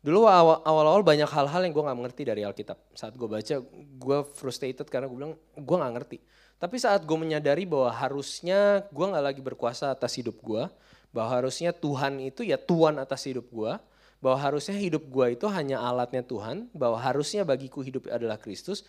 Dulu 0.05 0.29
awal-awal 0.29 1.01
banyak 1.01 1.27
hal-hal 1.27 1.65
yang 1.65 1.73
gue 1.73 1.83
gak 1.83 1.99
mengerti 1.99 2.23
dari 2.29 2.45
Alkitab. 2.45 2.79
Saat 2.93 3.17
gue 3.17 3.27
baca, 3.27 3.55
gue 3.97 4.19
frustrated 4.37 4.87
karena 4.87 5.09
gue 5.09 5.17
bilang, 5.17 5.35
gue 5.57 5.77
gak 5.81 5.95
ngerti. 5.97 6.19
Tapi 6.61 6.77
saat 6.77 7.03
gue 7.03 7.19
menyadari 7.19 7.65
bahwa 7.65 7.91
harusnya 7.91 8.85
gue 8.93 9.07
gak 9.09 9.25
lagi 9.33 9.41
berkuasa 9.41 9.91
atas 9.91 10.15
hidup 10.21 10.37
gue, 10.45 10.69
bahwa 11.11 11.41
harusnya 11.41 11.73
Tuhan 11.73 12.21
itu 12.21 12.45
ya 12.45 12.61
Tuhan 12.61 13.01
atas 13.01 13.25
hidup 13.25 13.49
gue, 13.49 13.73
bahwa 14.21 14.39
harusnya 14.39 14.77
hidup 14.77 15.09
gue 15.09 15.27
itu 15.35 15.49
hanya 15.49 15.81
alatnya 15.81 16.21
Tuhan, 16.23 16.69
bahwa 16.77 17.01
harusnya 17.01 17.43
bagiku 17.43 17.81
hidup 17.83 18.07
adalah 18.07 18.37
Kristus, 18.39 18.85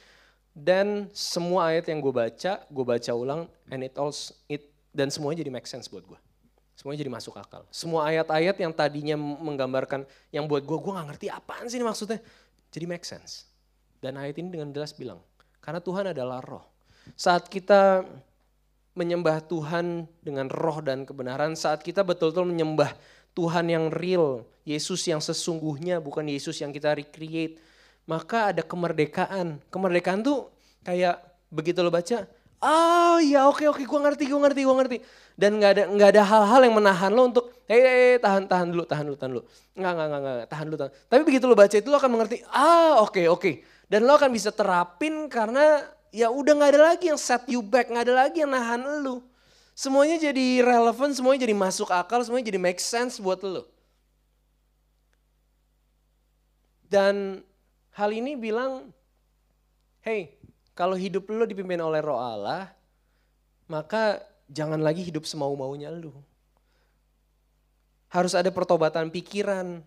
dan 0.57 1.05
semua 1.13 1.69
ayat 1.69 1.85
yang 1.93 2.01
gue 2.01 2.09
baca, 2.09 2.65
gue 2.65 2.85
baca 2.85 3.11
ulang, 3.13 3.45
and 3.69 3.85
it 3.85 3.93
all 3.93 4.09
it 4.49 4.73
dan 4.89 5.13
semuanya 5.13 5.45
jadi 5.45 5.53
make 5.53 5.69
sense 5.69 5.85
buat 5.85 6.01
gue. 6.01 6.17
Semuanya 6.73 7.05
jadi 7.05 7.13
masuk 7.13 7.37
akal. 7.37 7.65
Semua 7.69 8.09
ayat-ayat 8.09 8.57
yang 8.57 8.73
tadinya 8.73 9.17
menggambarkan, 9.17 10.05
yang 10.33 10.49
buat 10.49 10.65
gue, 10.65 10.77
gue 10.77 10.93
gak 10.93 11.07
ngerti 11.13 11.27
apaan 11.29 11.69
sih 11.69 11.77
ini 11.77 11.85
maksudnya. 11.85 12.21
Jadi 12.69 12.85
make 12.85 13.05
sense. 13.05 13.49
Dan 13.97 14.17
ayat 14.17 14.37
ini 14.37 14.53
dengan 14.53 14.69
jelas 14.69 14.93
bilang, 14.93 15.21
karena 15.61 15.81
Tuhan 15.81 16.13
adalah 16.13 16.37
roh. 16.41 16.65
Saat 17.17 17.49
kita 17.49 18.05
menyembah 18.93 19.41
Tuhan 19.45 20.05
dengan 20.21 20.49
roh 20.49 20.81
dan 20.81 21.05
kebenaran, 21.05 21.57
saat 21.57 21.81
kita 21.81 22.05
betul-betul 22.05 22.45
menyembah 22.49 22.93
Tuhan 23.33 23.69
yang 23.69 23.93
real, 23.93 24.45
Yesus 24.65 25.05
yang 25.05 25.21
sesungguhnya, 25.21 26.01
bukan 26.01 26.25
Yesus 26.29 26.61
yang 26.61 26.73
kita 26.73 26.97
recreate. 26.97 27.61
Maka 28.07 28.55
ada 28.55 28.63
kemerdekaan. 28.63 29.59
Kemerdekaan 29.67 30.23
tuh 30.23 30.47
kayak 30.87 31.19
begitu 31.51 31.83
lo 31.83 31.91
baca, 31.91 32.23
oh 32.63 33.19
ya 33.19 33.47
oke 33.47 33.67
oke 33.67 33.83
gue 33.83 33.99
ngerti 34.03 34.23
gue 34.31 34.39
ngerti 34.39 34.61
gue 34.63 34.75
ngerti. 34.79 34.97
Dan 35.37 35.59
nggak 35.59 35.71
ada 35.75 35.83
nggak 35.91 36.09
ada 36.15 36.23
hal-hal 36.23 36.61
yang 36.65 36.75
menahan 36.79 37.11
lo 37.13 37.29
untuk, 37.29 37.53
hei, 37.69 37.77
hey, 37.77 38.13
tahan 38.17 38.49
tahan 38.49 38.73
dulu 38.73 38.83
tahan 38.87 39.05
dulu 39.05 39.17
tahan 39.19 39.31
dulu. 39.37 39.43
Nggak 39.77 39.91
nggak 39.93 40.07
nggak 40.07 40.21
nggak 40.23 40.49
tahan 40.49 40.65
dulu 40.71 40.77
tahan. 40.81 40.93
Tapi 41.11 41.21
begitu 41.27 41.45
lo 41.45 41.55
baca 41.59 41.75
itu 41.75 41.87
lo 41.91 41.97
akan 41.99 42.11
mengerti, 42.15 42.41
ah 42.49 43.03
oke 43.03 43.21
oke. 43.29 43.51
Dan 43.91 44.07
lo 44.07 44.15
akan 44.17 44.31
bisa 44.33 44.49
terapin 44.55 45.27
karena 45.27 45.83
ya 46.09 46.31
udah 46.31 46.53
nggak 46.57 46.71
ada 46.73 46.81
lagi 46.95 47.11
yang 47.11 47.19
set 47.19 47.43
you 47.51 47.59
back, 47.61 47.91
nggak 47.91 48.07
ada 48.07 48.15
lagi 48.25 48.41
yang 48.41 48.51
nahan 48.55 48.81
lo. 49.03 49.21
Semuanya 49.77 50.17
jadi 50.17 50.65
relevan, 50.65 51.13
semuanya 51.13 51.45
jadi 51.45 51.53
masuk 51.53 51.93
akal, 51.93 52.23
semuanya 52.25 52.49
jadi 52.49 52.57
make 52.57 52.81
sense 52.81 53.21
buat 53.21 53.37
lo. 53.45 53.69
Dan 56.89 57.45
hal 57.97 58.13
ini 58.13 58.37
bilang, 58.37 58.93
hey, 60.05 60.37
kalau 60.77 60.93
hidup 60.93 61.25
lo 61.33 61.49
dipimpin 61.49 61.81
oleh 61.81 61.97
roh 62.05 62.21
Allah, 62.21 62.69
maka 63.65 64.21
jangan 64.45 64.77
lagi 64.77 65.01
hidup 65.01 65.25
semau-maunya 65.25 65.89
lo. 65.89 66.21
Harus 68.13 68.37
ada 68.37 68.53
pertobatan 68.53 69.09
pikiran. 69.09 69.81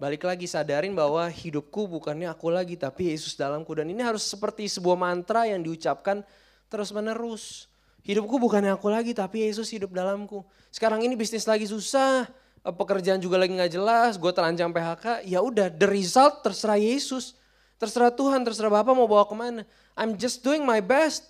Balik 0.00 0.24
lagi 0.24 0.48
sadarin 0.48 0.96
bahwa 0.96 1.28
hidupku 1.28 1.84
bukannya 1.84 2.32
aku 2.32 2.48
lagi, 2.48 2.74
tapi 2.80 3.12
Yesus 3.12 3.36
dalamku. 3.36 3.76
Dan 3.76 3.92
ini 3.92 4.00
harus 4.00 4.24
seperti 4.24 4.64
sebuah 4.64 4.96
mantra 4.96 5.44
yang 5.44 5.60
diucapkan 5.60 6.24
terus 6.72 6.88
menerus. 6.88 7.68
Hidupku 8.00 8.40
bukannya 8.40 8.72
aku 8.72 8.88
lagi 8.88 9.12
tapi 9.12 9.44
Yesus 9.44 9.68
hidup 9.68 9.92
dalamku. 9.92 10.40
Sekarang 10.72 11.04
ini 11.04 11.12
bisnis 11.20 11.44
lagi 11.44 11.68
susah, 11.68 12.24
pekerjaan 12.64 13.20
juga 13.20 13.40
lagi 13.40 13.56
nggak 13.56 13.72
jelas, 13.72 14.20
gue 14.20 14.32
terancam 14.32 14.68
PHK. 14.68 15.24
Ya 15.24 15.40
udah, 15.40 15.72
the 15.72 15.88
result 15.88 16.44
terserah 16.44 16.76
Yesus, 16.76 17.36
terserah 17.80 18.12
Tuhan, 18.12 18.44
terserah 18.44 18.68
Bapak 18.68 18.92
mau 18.92 19.08
bawa 19.08 19.24
ke 19.24 19.32
mana. 19.32 19.62
I'm 19.96 20.16
just 20.20 20.44
doing 20.44 20.64
my 20.64 20.84
best. 20.84 21.24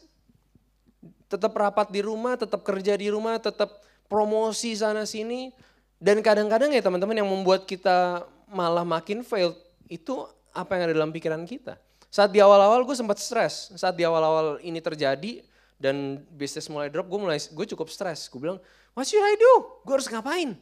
Tetap 1.30 1.54
rapat 1.54 1.94
di 1.94 2.02
rumah, 2.02 2.34
tetap 2.34 2.66
kerja 2.66 2.98
di 2.98 3.06
rumah, 3.06 3.38
tetap 3.38 3.78
promosi 4.10 4.74
sana 4.74 5.06
sini. 5.06 5.54
Dan 6.02 6.18
kadang-kadang 6.26 6.74
ya 6.74 6.82
teman-teman 6.82 7.14
yang 7.14 7.30
membuat 7.30 7.70
kita 7.70 8.26
malah 8.50 8.82
makin 8.82 9.22
fail 9.22 9.54
itu 9.86 10.26
apa 10.50 10.74
yang 10.74 10.90
ada 10.90 10.94
dalam 10.98 11.14
pikiran 11.14 11.46
kita. 11.46 11.78
Saat 12.10 12.34
di 12.34 12.42
awal-awal 12.42 12.82
gue 12.82 12.96
sempat 12.98 13.22
stres, 13.22 13.70
saat 13.78 13.94
di 13.94 14.02
awal-awal 14.02 14.58
ini 14.66 14.82
terjadi, 14.82 15.46
dan 15.80 16.20
bisnis 16.36 16.68
mulai 16.68 16.92
drop, 16.92 17.08
gue 17.08 17.20
mulai 17.22 17.40
gue 17.40 17.66
cukup 17.72 17.88
stres. 17.88 18.28
Gue 18.28 18.44
bilang, 18.44 18.58
what 18.92 19.08
should 19.08 19.24
I 19.24 19.34
do? 19.38 19.52
Gue 19.86 19.96
harus 19.96 20.10
ngapain? 20.12 20.58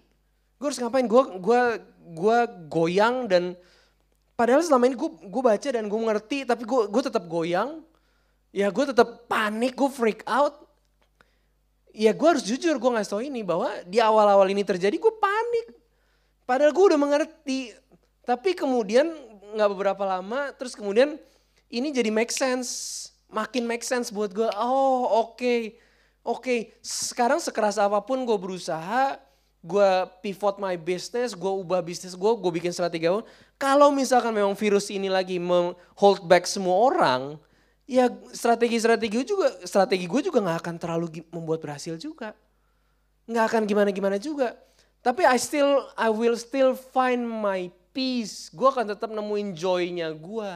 Gue 0.59 0.67
harus 0.67 0.79
ngapain? 0.83 1.07
Gue 1.07 1.23
gue 1.39 1.63
gue 2.19 2.39
goyang 2.67 3.31
dan 3.31 3.55
padahal 4.35 4.63
selama 4.63 4.91
ini 4.91 4.97
gue 4.99 5.11
gue 5.31 5.43
baca 5.43 5.69
dan 5.71 5.87
gue 5.87 6.01
ngerti, 6.03 6.39
tapi 6.45 6.67
gue 6.67 6.91
gue 6.91 7.03
tetap 7.03 7.25
goyang. 7.31 7.83
Ya 8.51 8.75
gue 8.75 8.85
tetap 8.91 9.31
panik, 9.31 9.79
gue 9.79 9.91
freak 9.91 10.27
out. 10.27 10.67
Ya 11.95 12.11
gue 12.11 12.29
harus 12.29 12.43
jujur, 12.43 12.75
gue 12.75 12.91
ngasih 12.91 13.11
tau 13.11 13.23
ini 13.23 13.47
bahwa 13.47 13.71
di 13.87 14.03
awal-awal 14.03 14.51
ini 14.51 14.67
terjadi 14.67 14.99
gue 14.99 15.15
panik. 15.19 15.67
Padahal 16.43 16.75
gue 16.75 16.85
udah 16.95 17.01
mengerti. 17.01 17.75
Tapi 18.27 18.53
kemudian 18.59 19.09
nggak 19.55 19.71
beberapa 19.73 20.05
lama, 20.05 20.53
terus 20.59 20.77
kemudian 20.77 21.17
ini 21.69 21.93
jadi 21.93 22.09
make 22.13 22.33
sense 22.33 23.09
makin 23.29 23.69
make 23.69 23.85
sense 23.85 24.09
buat 24.09 24.33
gue. 24.33 24.49
Oh 24.57 25.05
oke, 25.23 25.37
okay. 25.39 25.61
oke. 26.25 26.43
Okay. 26.43 26.61
Sekarang 26.81 27.39
sekeras 27.39 27.77
apa 27.77 28.01
pun 28.05 28.25
gue 28.25 28.37
berusaha, 28.37 29.21
gue 29.69 29.91
pivot 30.25 30.57
my 30.57 30.81
business, 30.81 31.37
gue 31.37 31.53
ubah 31.53 31.85
bisnis 31.85 32.17
gue, 32.17 32.33
gue 32.41 32.53
bikin 32.57 32.73
strategi 32.73 33.05
gue. 33.05 33.25
Kalau 33.61 33.93
misalkan 33.93 34.33
memang 34.33 34.57
virus 34.57 34.89
ini 34.89 35.13
lagi 35.13 35.37
hold 36.01 36.25
back 36.25 36.49
semua 36.49 36.89
orang, 36.89 37.37
ya 37.85 38.09
strategi-strategi 38.33 39.29
juga, 39.29 39.53
strategi 39.69 40.09
gue 40.09 40.21
juga 40.25 40.41
nggak 40.41 40.59
akan 40.65 40.75
terlalu 40.81 41.21
membuat 41.29 41.61
berhasil 41.61 42.01
juga, 42.01 42.33
nggak 43.29 43.45
akan 43.45 43.63
gimana-gimana 43.69 44.17
juga. 44.17 44.57
Tapi 45.05 45.29
I 45.29 45.37
still, 45.37 45.85
I 45.95 46.09
will 46.09 46.35
still 46.35 46.73
find 46.73 47.23
my 47.23 47.69
peace. 47.93 48.49
Gue 48.51 48.73
akan 48.73 48.97
tetap 48.97 49.13
nemuin 49.13 49.53
joy-nya 49.55 50.11
gue 50.17 50.51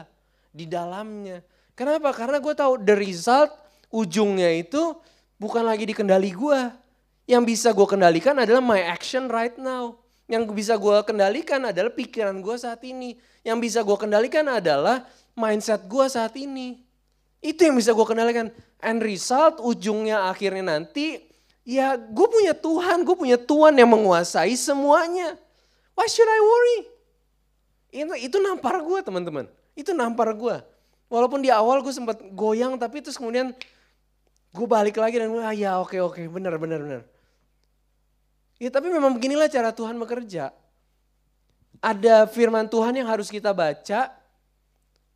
di 0.51 0.65
dalamnya. 0.65 1.45
Kenapa? 1.77 2.11
Karena 2.11 2.41
gue 2.41 2.53
tahu 2.53 2.81
the 2.81 2.97
result 2.97 3.49
ujungnya 3.93 4.49
itu 4.57 4.97
bukan 5.37 5.63
lagi 5.63 5.85
di 5.85 5.93
kendali 5.95 6.33
gue. 6.33 6.82
Yang 7.23 7.43
bisa 7.55 7.69
gue 7.71 7.87
kendalikan 7.87 8.35
adalah 8.35 8.59
my 8.59 8.81
action 8.83 9.31
right 9.31 9.55
now. 9.55 9.95
Yang 10.27 10.55
bisa 10.55 10.73
gue 10.75 10.97
kendalikan 11.07 11.61
adalah 11.63 11.91
pikiran 11.91 12.35
gue 12.43 12.55
saat 12.59 12.83
ini. 12.83 13.15
Yang 13.43 13.57
bisa 13.69 13.79
gue 13.83 13.97
kendalikan 13.99 14.45
adalah 14.47 15.07
mindset 15.35 15.87
gue 15.87 16.05
saat 16.07 16.35
ini. 16.35 16.83
Itu 17.43 17.67
yang 17.67 17.75
bisa 17.75 17.91
gue 17.91 18.05
kendalikan. 18.07 18.51
And 18.83 18.99
result 18.99 19.59
ujungnya 19.63 20.27
akhirnya 20.31 20.79
nanti 20.79 21.23
ya 21.63 21.95
gue 21.95 22.27
punya 22.27 22.51
Tuhan, 22.55 23.07
gue 23.07 23.15
punya 23.15 23.39
Tuhan 23.39 23.75
yang 23.75 23.91
menguasai 23.91 24.55
semuanya. 24.59 25.39
Why 25.95 26.07
should 26.07 26.27
I 26.27 26.41
worry? 26.43 26.79
Itu, 27.93 28.13
itu 28.19 28.37
nampar 28.41 28.83
gue 28.83 28.99
teman-teman. 28.99 29.45
Itu 29.75 29.95
nampar 29.95 30.31
gue. 30.35 30.55
Walaupun 31.07 31.45
di 31.45 31.53
awal 31.53 31.79
gue 31.85 31.93
sempat 31.93 32.19
goyang 32.33 32.75
tapi 32.75 32.99
terus 32.99 33.15
kemudian 33.21 33.53
gue 34.53 34.67
balik 34.67 34.97
lagi 34.97 35.21
dan 35.21 35.29
gue 35.29 35.43
ah 35.45 35.53
ya 35.53 35.77
oke 35.77 35.93
oke 36.01 36.25
benar 36.31 36.57
benar 36.57 36.81
benar. 36.81 37.12
Ya 38.63 38.71
tapi 38.71 38.87
memang 38.87 39.11
beginilah 39.19 39.51
cara 39.51 39.75
Tuhan 39.75 39.99
bekerja. 39.99 40.55
Ada 41.83 42.31
firman 42.31 42.71
Tuhan 42.71 42.95
yang 42.95 43.11
harus 43.11 43.27
kita 43.27 43.51
baca, 43.51 44.15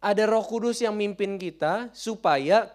ada 0.03 0.23
roh 0.27 0.43
kudus 0.43 0.83
yang 0.83 0.91
mimpin 0.91 1.39
kita 1.39 1.87
supaya 1.95 2.67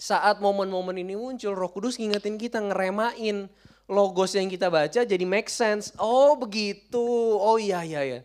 saat 0.00 0.40
momen-momen 0.40 0.96
ini 0.96 1.12
muncul 1.12 1.52
roh 1.52 1.68
kudus 1.68 2.00
ngingetin 2.00 2.40
kita 2.40 2.56
ngeremain 2.56 3.52
logos 3.84 4.32
yang 4.32 4.48
kita 4.48 4.72
baca 4.72 5.04
jadi 5.04 5.24
make 5.28 5.52
sense. 5.52 5.92
Oh 6.00 6.40
begitu, 6.40 7.04
oh 7.36 7.60
iya 7.60 7.84
iya 7.84 8.00
ya. 8.00 8.20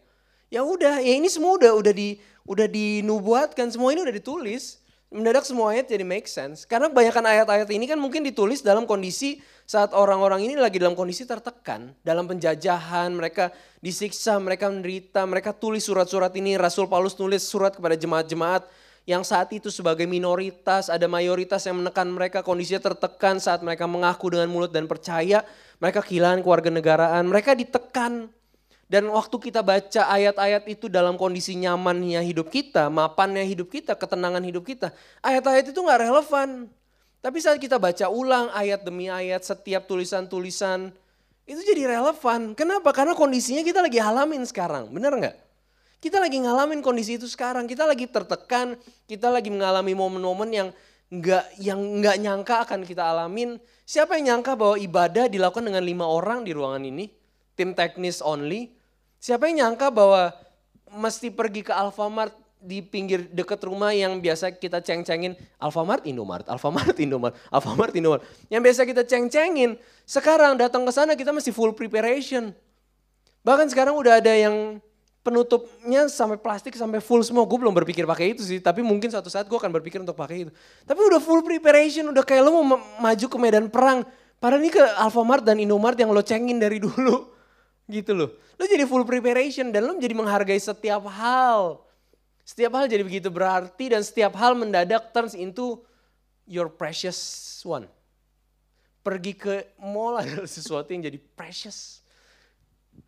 Ya 0.48 0.62
udah, 0.64 1.04
ya 1.04 1.20
ini 1.20 1.28
semua 1.28 1.60
udah 1.60 1.76
udah 1.76 1.92
di 1.92 2.16
udah 2.48 2.72
dinubuatkan, 2.72 3.76
semua 3.76 3.92
ini 3.92 4.08
udah 4.08 4.16
ditulis. 4.16 4.79
Mendadak 5.10 5.42
semua 5.42 5.74
ayat 5.74 5.90
jadi 5.90 6.06
make 6.06 6.30
sense. 6.30 6.70
Karena 6.70 6.86
kebanyakan 6.86 7.26
ayat-ayat 7.26 7.70
ini 7.74 7.90
kan 7.90 7.98
mungkin 7.98 8.22
ditulis 8.22 8.62
dalam 8.62 8.86
kondisi 8.86 9.42
saat 9.66 9.90
orang-orang 9.98 10.46
ini 10.46 10.54
lagi 10.54 10.78
dalam 10.78 10.94
kondisi 10.94 11.26
tertekan. 11.26 11.98
Dalam 12.06 12.30
penjajahan, 12.30 13.10
mereka 13.18 13.50
disiksa, 13.82 14.38
mereka 14.38 14.70
menderita, 14.70 15.26
mereka 15.26 15.50
tulis 15.50 15.82
surat-surat 15.82 16.30
ini. 16.38 16.62
Rasul 16.62 16.86
Paulus 16.86 17.18
nulis 17.18 17.42
surat 17.42 17.74
kepada 17.74 17.98
jemaat-jemaat 17.98 18.70
yang 19.10 19.26
saat 19.26 19.50
itu 19.50 19.74
sebagai 19.74 20.06
minoritas, 20.06 20.94
ada 20.94 21.10
mayoritas 21.10 21.66
yang 21.66 21.82
menekan 21.82 22.06
mereka, 22.14 22.46
kondisinya 22.46 22.94
tertekan 22.94 23.42
saat 23.42 23.66
mereka 23.66 23.90
mengaku 23.90 24.30
dengan 24.30 24.46
mulut 24.54 24.70
dan 24.70 24.86
percaya, 24.86 25.42
mereka 25.82 26.06
kehilangan 26.06 26.46
keluarga 26.46 26.70
negaraan, 26.70 27.26
mereka 27.26 27.58
ditekan. 27.58 28.30
Dan 28.90 29.06
waktu 29.14 29.38
kita 29.38 29.62
baca 29.62 30.10
ayat-ayat 30.10 30.66
itu 30.66 30.90
dalam 30.90 31.14
kondisi 31.14 31.54
nyamannya 31.54 32.26
hidup 32.26 32.50
kita, 32.50 32.90
mapannya 32.90 33.46
hidup 33.46 33.70
kita, 33.70 33.94
ketenangan 33.94 34.42
hidup 34.42 34.66
kita, 34.66 34.90
ayat-ayat 35.22 35.70
itu 35.70 35.78
gak 35.78 36.10
relevan. 36.10 36.66
Tapi 37.22 37.38
saat 37.38 37.62
kita 37.62 37.78
baca 37.78 38.10
ulang 38.10 38.50
ayat 38.50 38.82
demi 38.82 39.06
ayat, 39.06 39.46
setiap 39.46 39.86
tulisan-tulisan, 39.86 40.90
itu 41.46 41.62
jadi 41.62 42.02
relevan. 42.02 42.58
Kenapa? 42.58 42.90
Karena 42.90 43.14
kondisinya 43.14 43.62
kita 43.62 43.86
lagi 43.86 44.02
halamin 44.02 44.42
sekarang, 44.50 44.90
bener 44.90 45.14
gak? 45.22 45.38
Kita 46.00 46.16
lagi 46.16 46.40
ngalamin 46.40 46.80
kondisi 46.80 47.20
itu 47.20 47.28
sekarang. 47.28 47.68
Kita 47.68 47.84
lagi 47.84 48.08
tertekan, 48.08 48.80
kita 49.04 49.28
lagi 49.28 49.52
mengalami 49.52 49.92
momen-momen 49.92 50.50
yang 50.50 50.70
nggak 51.12 51.46
yang 51.60 51.80
nggak 52.00 52.16
nyangka 52.24 52.56
akan 52.64 52.88
kita 52.88 53.04
alamin. 53.04 53.60
Siapa 53.84 54.16
yang 54.16 54.40
nyangka 54.40 54.56
bahwa 54.56 54.80
ibadah 54.80 55.28
dilakukan 55.28 55.68
dengan 55.68 55.84
lima 55.84 56.08
orang 56.08 56.48
di 56.48 56.56
ruangan 56.56 56.88
ini, 56.88 57.12
tim 57.60 57.76
teknis 57.76 58.24
only. 58.24 58.79
Siapa 59.20 59.52
yang 59.52 59.68
nyangka 59.68 59.92
bahwa 59.92 60.32
mesti 60.90 61.28
pergi 61.30 61.62
ke 61.68 61.76
Alfamart 61.76 62.34
di 62.60 62.84
pinggir 62.84 63.24
deket 63.32 63.64
rumah 63.64 63.96
yang 63.96 64.20
biasa 64.20 64.52
kita 64.52 64.84
ceng-cengin 64.84 65.36
Alfamart, 65.56 66.04
Indomart, 66.04 66.44
Alfamart, 66.48 66.96
Indomart, 67.04 67.36
Alfamart, 67.52 67.96
Indomart. 67.96 68.24
Yang 68.52 68.62
biasa 68.68 68.82
kita 68.84 69.04
ceng-cengin, 69.08 69.80
sekarang 70.04 70.60
datang 70.60 70.84
ke 70.84 70.92
sana 70.92 71.16
kita 71.16 71.32
mesti 71.32 71.56
full 71.56 71.72
preparation. 71.72 72.52
Bahkan 73.44 73.72
sekarang 73.72 73.96
udah 73.96 74.20
ada 74.20 74.36
yang 74.36 74.84
penutupnya 75.24 76.08
sampai 76.12 76.36
plastik 76.36 76.76
sampai 76.76 77.00
full 77.00 77.24
semua. 77.24 77.48
Gue 77.48 77.60
belum 77.60 77.72
berpikir 77.72 78.04
pakai 78.04 78.36
itu 78.36 78.44
sih, 78.44 78.60
tapi 78.60 78.84
mungkin 78.84 79.08
suatu 79.08 79.32
saat 79.32 79.48
gue 79.48 79.56
akan 79.56 79.72
berpikir 79.80 80.04
untuk 80.04 80.20
pakai 80.20 80.48
itu. 80.48 80.52
Tapi 80.84 81.00
udah 81.00 81.24
full 81.24 81.44
preparation, 81.44 82.12
udah 82.12 82.24
kayak 82.28 82.44
lo 82.44 82.52
mau 82.60 82.80
maju 82.80 83.26
ke 83.28 83.38
medan 83.40 83.72
perang. 83.72 84.04
Padahal 84.40 84.64
ini 84.64 84.72
ke 84.72 84.84
Alfamart 85.00 85.44
dan 85.44 85.60
Indomart 85.60 85.96
yang 85.96 86.12
lo 86.12 86.20
cengin 86.20 86.60
dari 86.60 86.80
dulu. 86.88 87.39
Gitu 87.90 88.14
loh. 88.14 88.30
Lo 88.62 88.70
jadi 88.70 88.86
full 88.86 89.02
preparation 89.02 89.74
dan 89.74 89.90
lo 89.90 89.98
menjadi 89.98 90.14
menghargai 90.14 90.62
setiap 90.62 91.10
hal. 91.10 91.82
Setiap 92.46 92.78
hal 92.78 92.86
jadi 92.86 93.02
begitu 93.02 93.34
berarti 93.34 93.90
dan 93.90 94.06
setiap 94.06 94.38
hal 94.38 94.54
mendadak 94.54 95.10
turns 95.10 95.34
into 95.34 95.82
your 96.46 96.70
precious 96.70 97.18
one. 97.66 97.90
Pergi 99.02 99.34
ke 99.34 99.74
mall 99.82 100.18
adalah 100.22 100.46
sesuatu 100.46 100.94
yang 100.94 101.02
jadi 101.10 101.18
precious 101.34 102.06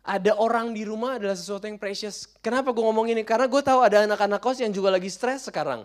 ada 0.02 0.32
orang 0.40 0.72
di 0.72 0.82
rumah 0.82 1.20
adalah 1.20 1.36
sesuatu 1.36 1.68
yang 1.68 1.76
precious. 1.76 2.24
Kenapa 2.40 2.72
gue 2.72 2.80
ngomong 2.80 3.12
ini? 3.12 3.22
Karena 3.22 3.46
gue 3.46 3.62
tahu 3.62 3.84
ada 3.84 4.08
anak-anak 4.08 4.40
kos 4.40 4.58
yang 4.58 4.72
juga 4.72 4.90
lagi 4.90 5.12
stres 5.12 5.46
sekarang. 5.46 5.84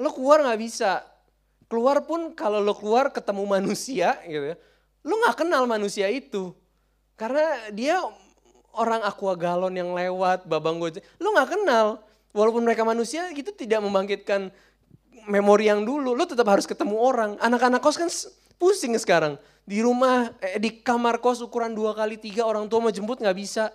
Lo 0.00 0.10
keluar 0.10 0.42
gak 0.42 0.58
bisa. 0.58 1.04
Keluar 1.68 2.02
pun 2.04 2.32
kalau 2.32 2.58
lo 2.58 2.74
keluar 2.74 3.12
ketemu 3.12 3.44
manusia 3.44 4.16
gitu 4.24 4.54
ya. 4.54 4.56
Lo 5.04 5.20
gak 5.28 5.44
kenal 5.44 5.68
manusia 5.68 6.08
itu. 6.08 6.56
Karena 7.14 7.70
dia 7.70 8.00
orang 8.76 9.04
aqua 9.04 9.36
galon 9.36 9.72
yang 9.76 9.92
lewat, 9.92 10.48
babang 10.48 10.80
gojek. 10.80 11.04
Lo 11.20 11.32
gak 11.36 11.52
kenal. 11.56 12.00
Walaupun 12.32 12.64
mereka 12.64 12.82
manusia 12.82 13.28
itu 13.28 13.52
tidak 13.52 13.84
membangkitkan 13.84 14.48
memori 15.28 15.68
yang 15.68 15.84
dulu. 15.84 16.16
Lo 16.16 16.24
tetap 16.24 16.48
harus 16.48 16.64
ketemu 16.64 16.96
orang. 16.96 17.36
Anak-anak 17.38 17.80
kos 17.84 17.96
kan 18.00 18.08
pusing 18.56 18.96
sekarang 18.96 19.36
di 19.62 19.78
rumah, 19.78 20.34
eh, 20.42 20.58
di 20.58 20.82
kamar 20.82 21.22
kos 21.22 21.38
ukuran 21.44 21.70
dua 21.70 21.94
kali 21.94 22.18
tiga 22.18 22.42
orang 22.42 22.66
tua 22.66 22.82
mau 22.82 22.90
jemput 22.90 23.22
nggak 23.22 23.36
bisa. 23.38 23.70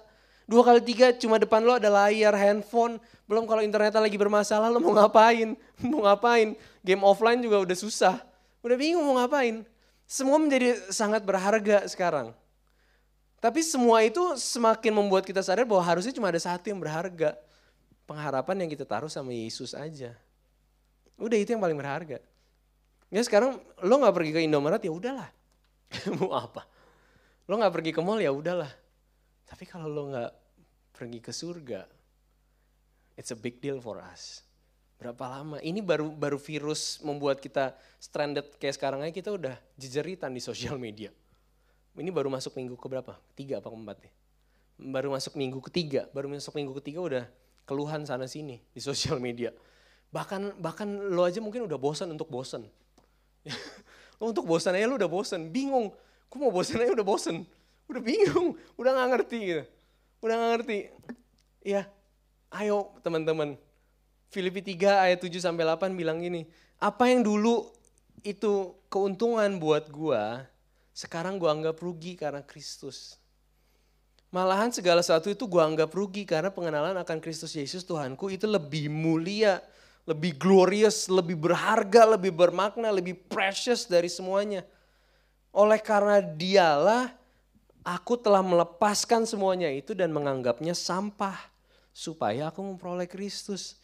Dua 0.48 0.64
kali 0.64 0.80
tiga 0.80 1.12
cuma 1.12 1.36
depan 1.36 1.60
lo 1.60 1.76
ada 1.76 1.92
layar, 1.92 2.32
handphone. 2.36 3.00
Belum 3.28 3.44
kalau 3.44 3.60
internetnya 3.60 4.00
lagi 4.00 4.16
bermasalah 4.16 4.72
lo 4.72 4.80
mau 4.80 4.96
ngapain? 4.96 5.60
Mau 5.84 6.08
ngapain? 6.08 6.56
Game 6.80 7.04
offline 7.04 7.44
juga 7.44 7.60
udah 7.60 7.76
susah. 7.76 8.16
Udah 8.64 8.80
bingung 8.80 9.04
mau 9.04 9.20
ngapain. 9.20 9.68
Semua 10.08 10.40
menjadi 10.40 10.80
sangat 10.88 11.28
berharga 11.28 11.84
sekarang. 11.92 12.32
Tapi 13.38 13.62
semua 13.62 14.02
itu 14.02 14.22
semakin 14.36 14.94
membuat 14.94 15.24
kita 15.24 15.46
sadar 15.46 15.64
bahwa 15.64 15.86
harusnya 15.86 16.14
cuma 16.14 16.34
ada 16.34 16.42
satu 16.42 16.68
yang 16.68 16.82
berharga. 16.82 17.38
Pengharapan 18.08 18.66
yang 18.66 18.70
kita 18.72 18.88
taruh 18.88 19.12
sama 19.12 19.36
Yesus 19.36 19.76
aja. 19.76 20.16
Udah 21.20 21.38
itu 21.38 21.54
yang 21.54 21.62
paling 21.62 21.76
berharga. 21.76 22.24
Ya 23.08 23.22
sekarang 23.24 23.60
lo 23.84 23.94
gak 24.00 24.16
pergi 24.16 24.32
ke 24.32 24.40
Indomaret 24.42 24.82
ya 24.82 24.92
udahlah. 24.92 25.30
mau 26.20 26.34
apa? 26.36 26.68
Lo 27.48 27.56
nggak 27.56 27.74
pergi 27.80 27.92
ke 27.96 28.02
mall 28.04 28.20
ya 28.20 28.32
udahlah. 28.32 28.70
Tapi 29.48 29.64
kalau 29.64 29.88
lo 29.88 30.12
nggak 30.12 30.32
pergi 30.92 31.20
ke 31.24 31.32
surga, 31.32 31.88
it's 33.16 33.32
a 33.32 33.38
big 33.40 33.64
deal 33.64 33.80
for 33.80 34.04
us. 34.04 34.44
Berapa 35.00 35.30
lama? 35.30 35.58
Ini 35.64 35.80
baru 35.80 36.12
baru 36.12 36.36
virus 36.36 37.00
membuat 37.06 37.40
kita 37.40 37.72
stranded 38.02 38.58
kayak 38.60 38.76
sekarang 38.76 39.00
aja 39.06 39.14
kita 39.14 39.32
udah 39.32 39.56
jejeritan 39.80 40.36
di 40.36 40.42
sosial 40.50 40.76
media. 40.76 41.14
Ini 41.98 42.14
baru 42.14 42.30
masuk 42.30 42.54
minggu 42.54 42.78
ke 42.78 42.86
berapa? 42.86 43.18
Tiga 43.34 43.58
apa 43.58 43.74
keempat 43.74 43.98
ya? 44.06 44.12
Baru 44.78 45.10
masuk 45.10 45.34
minggu 45.34 45.58
ketiga, 45.66 46.06
baru 46.14 46.30
masuk 46.30 46.54
minggu 46.54 46.78
ketiga 46.78 47.02
udah 47.02 47.24
keluhan 47.66 48.06
sana 48.06 48.30
sini 48.30 48.62
di 48.72 48.80
sosial 48.80 49.18
media. 49.18 49.50
Bahkan 50.14 50.62
bahkan 50.62 50.88
lo 50.88 51.26
aja 51.26 51.42
mungkin 51.42 51.66
udah 51.66 51.76
bosan 51.76 52.14
untuk 52.14 52.30
bosan. 52.30 52.70
Lo 54.18 54.34
untuk 54.34 54.50
bosan 54.50 54.74
aja 54.74 54.90
lo 54.90 54.98
udah 54.98 55.06
bosan, 55.06 55.54
bingung. 55.54 55.94
Gue 56.26 56.38
mau 56.42 56.50
bosan 56.50 56.82
aja 56.82 56.90
udah 56.90 57.06
bosan. 57.06 57.46
Udah 57.86 58.02
bingung, 58.02 58.58
udah 58.74 58.92
gak 58.98 59.10
ngerti 59.14 59.40
gitu. 59.46 59.64
Udah 60.26 60.36
gak 60.42 60.50
ngerti. 60.58 60.78
Ya, 61.62 61.86
ayo 62.50 62.98
teman-teman. 63.06 63.62
Filipi 64.34 64.60
3 64.60 65.06
ayat 65.06 65.20
7 65.22 65.38
sampai 65.38 65.64
8 65.64 65.94
bilang 65.94 66.18
gini, 66.18 66.50
apa 66.82 67.08
yang 67.08 67.22
dulu 67.24 67.70
itu 68.26 68.76
keuntungan 68.92 69.62
buat 69.62 69.88
gua, 69.88 70.50
sekarang 70.98 71.38
gua 71.38 71.54
anggap 71.54 71.78
rugi 71.78 72.18
karena 72.18 72.42
Kristus. 72.42 73.22
Malahan 74.34 74.74
segala 74.74 75.06
sesuatu 75.06 75.30
itu 75.30 75.46
gua 75.46 75.70
anggap 75.70 75.94
rugi 75.94 76.26
karena 76.26 76.50
pengenalan 76.50 76.98
akan 76.98 77.22
Kristus 77.22 77.54
Yesus 77.54 77.86
Tuhanku 77.86 78.34
itu 78.34 78.50
lebih 78.50 78.90
mulia 78.90 79.62
lebih 80.08 80.40
glorious, 80.40 81.12
lebih 81.12 81.36
berharga, 81.36 82.16
lebih 82.16 82.32
bermakna, 82.32 82.96
lebih 82.96 83.20
precious 83.28 83.84
dari 83.84 84.08
semuanya. 84.08 84.64
Oleh 85.52 85.84
karena 85.84 86.24
dialah 86.24 87.12
aku 87.84 88.16
telah 88.16 88.40
melepaskan 88.40 89.28
semuanya 89.28 89.68
itu 89.68 89.92
dan 89.92 90.16
menganggapnya 90.16 90.72
sampah 90.72 91.36
supaya 91.92 92.48
aku 92.48 92.64
memperoleh 92.64 93.04
Kristus. 93.04 93.76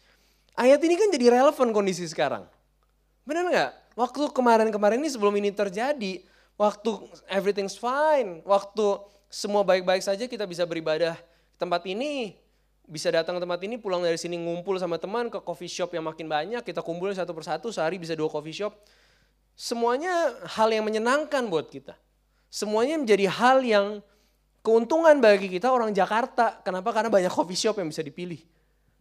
Ayat 0.56 0.80
ini 0.80 0.96
kan 0.96 1.12
jadi 1.12 1.36
relevan 1.36 1.76
kondisi 1.76 2.08
sekarang. 2.08 2.48
Benar 3.28 3.44
nggak? 3.52 3.70
Waktu 3.94 4.32
kemarin-kemarin 4.32 5.04
ini 5.04 5.12
sebelum 5.12 5.34
ini 5.36 5.52
terjadi, 5.52 6.24
waktu 6.54 6.90
everything's 7.26 7.78
fine, 7.78 8.42
waktu 8.46 9.00
semua 9.30 9.66
baik-baik 9.66 10.02
saja 10.02 10.24
kita 10.30 10.46
bisa 10.46 10.62
beribadah 10.62 11.18
tempat 11.58 11.82
ini, 11.90 12.38
bisa 12.86 13.10
datang 13.10 13.38
ke 13.38 13.40
tempat 13.42 13.60
ini, 13.64 13.74
pulang 13.80 14.04
dari 14.04 14.20
sini 14.20 14.38
ngumpul 14.38 14.78
sama 14.78 15.00
teman 15.00 15.32
ke 15.32 15.40
coffee 15.42 15.70
shop 15.70 15.96
yang 15.96 16.06
makin 16.06 16.30
banyak, 16.30 16.62
kita 16.62 16.84
kumpul 16.84 17.10
satu 17.10 17.34
persatu, 17.34 17.72
sehari 17.74 17.98
bisa 17.98 18.14
dua 18.14 18.30
coffee 18.30 18.54
shop. 18.54 18.76
Semuanya 19.54 20.34
hal 20.58 20.70
yang 20.74 20.82
menyenangkan 20.82 21.46
buat 21.46 21.70
kita. 21.70 21.94
Semuanya 22.50 22.98
menjadi 22.98 23.30
hal 23.30 23.62
yang 23.62 23.86
keuntungan 24.62 25.18
bagi 25.22 25.46
kita 25.46 25.70
orang 25.70 25.94
Jakarta. 25.94 26.58
Kenapa? 26.62 26.90
Karena 26.90 27.10
banyak 27.10 27.30
coffee 27.30 27.58
shop 27.58 27.78
yang 27.78 27.90
bisa 27.90 28.02
dipilih. 28.02 28.42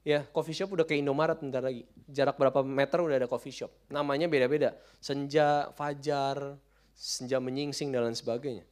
Ya, 0.03 0.27
coffee 0.29 0.53
shop 0.53 0.75
udah 0.75 0.85
ke 0.85 0.99
Indomaret 0.99 1.39
bentar 1.39 1.63
lagi. 1.63 1.87
Jarak 2.05 2.35
berapa 2.37 2.59
meter 2.61 2.99
udah 3.01 3.17
ada 3.23 3.29
coffee 3.29 3.55
shop. 3.55 3.71
Namanya 3.87 4.27
beda-beda. 4.27 4.75
Senja, 4.99 5.71
Fajar, 5.73 6.59
Senja 6.93 7.41
Menyingsing 7.41 7.89
dan 7.89 8.07
lain 8.07 8.17
sebagainya. 8.17 8.63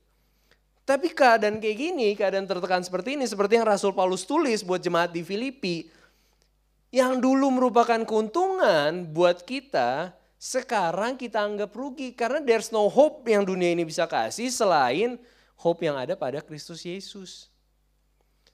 Tapi 0.81 1.13
keadaan 1.13 1.61
kayak 1.61 1.77
gini, 1.77 2.07
keadaan 2.17 2.49
tertekan 2.49 2.81
seperti 2.81 3.13
ini, 3.13 3.29
seperti 3.29 3.61
yang 3.61 3.67
Rasul 3.69 3.93
Paulus 3.93 4.25
tulis 4.25 4.65
buat 4.65 4.81
jemaat 4.81 5.13
di 5.13 5.21
Filipi, 5.21 5.87
yang 6.91 7.21
dulu 7.23 7.47
merupakan 7.53 8.01
keuntungan 8.03 9.07
buat 9.07 9.47
kita, 9.47 10.11
sekarang 10.41 11.15
kita 11.15 11.39
anggap 11.39 11.71
rugi 11.71 12.11
karena 12.17 12.41
there's 12.41 12.73
no 12.73 12.89
hope 12.89 13.23
yang 13.29 13.45
dunia 13.45 13.71
ini 13.71 13.85
bisa 13.85 14.09
kasih 14.09 14.49
selain 14.49 15.21
hope 15.55 15.85
yang 15.85 15.95
ada 15.95 16.17
pada 16.17 16.41
Kristus 16.41 16.81
Yesus. 16.81 17.47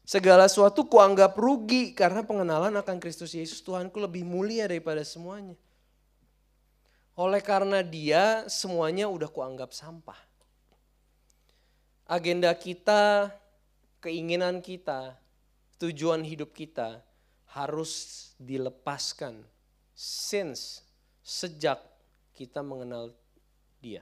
Segala 0.08 0.48
sesuatu 0.48 0.88
kuanggap 0.88 1.36
rugi 1.36 1.92
karena 1.96 2.24
pengenalan 2.24 2.76
akan 2.80 3.00
Kristus 3.00 3.36
Yesus 3.36 3.60
Tuhanku 3.64 4.00
lebih 4.00 4.24
mulia 4.24 4.68
daripada 4.68 5.04
semuanya. 5.04 5.56
Oleh 7.18 7.42
karena 7.42 7.82
dia 7.82 8.46
semuanya 8.46 9.10
udah 9.10 9.28
kuanggap 9.28 9.74
sampah 9.74 10.28
agenda 12.08 12.50
kita, 12.56 13.30
keinginan 14.00 14.64
kita, 14.64 15.20
tujuan 15.78 16.24
hidup 16.24 16.56
kita 16.56 17.04
harus 17.52 18.34
dilepaskan 18.40 19.44
since 19.92 20.82
sejak 21.22 21.78
kita 22.34 22.64
mengenal 22.64 23.12
dia. 23.84 24.02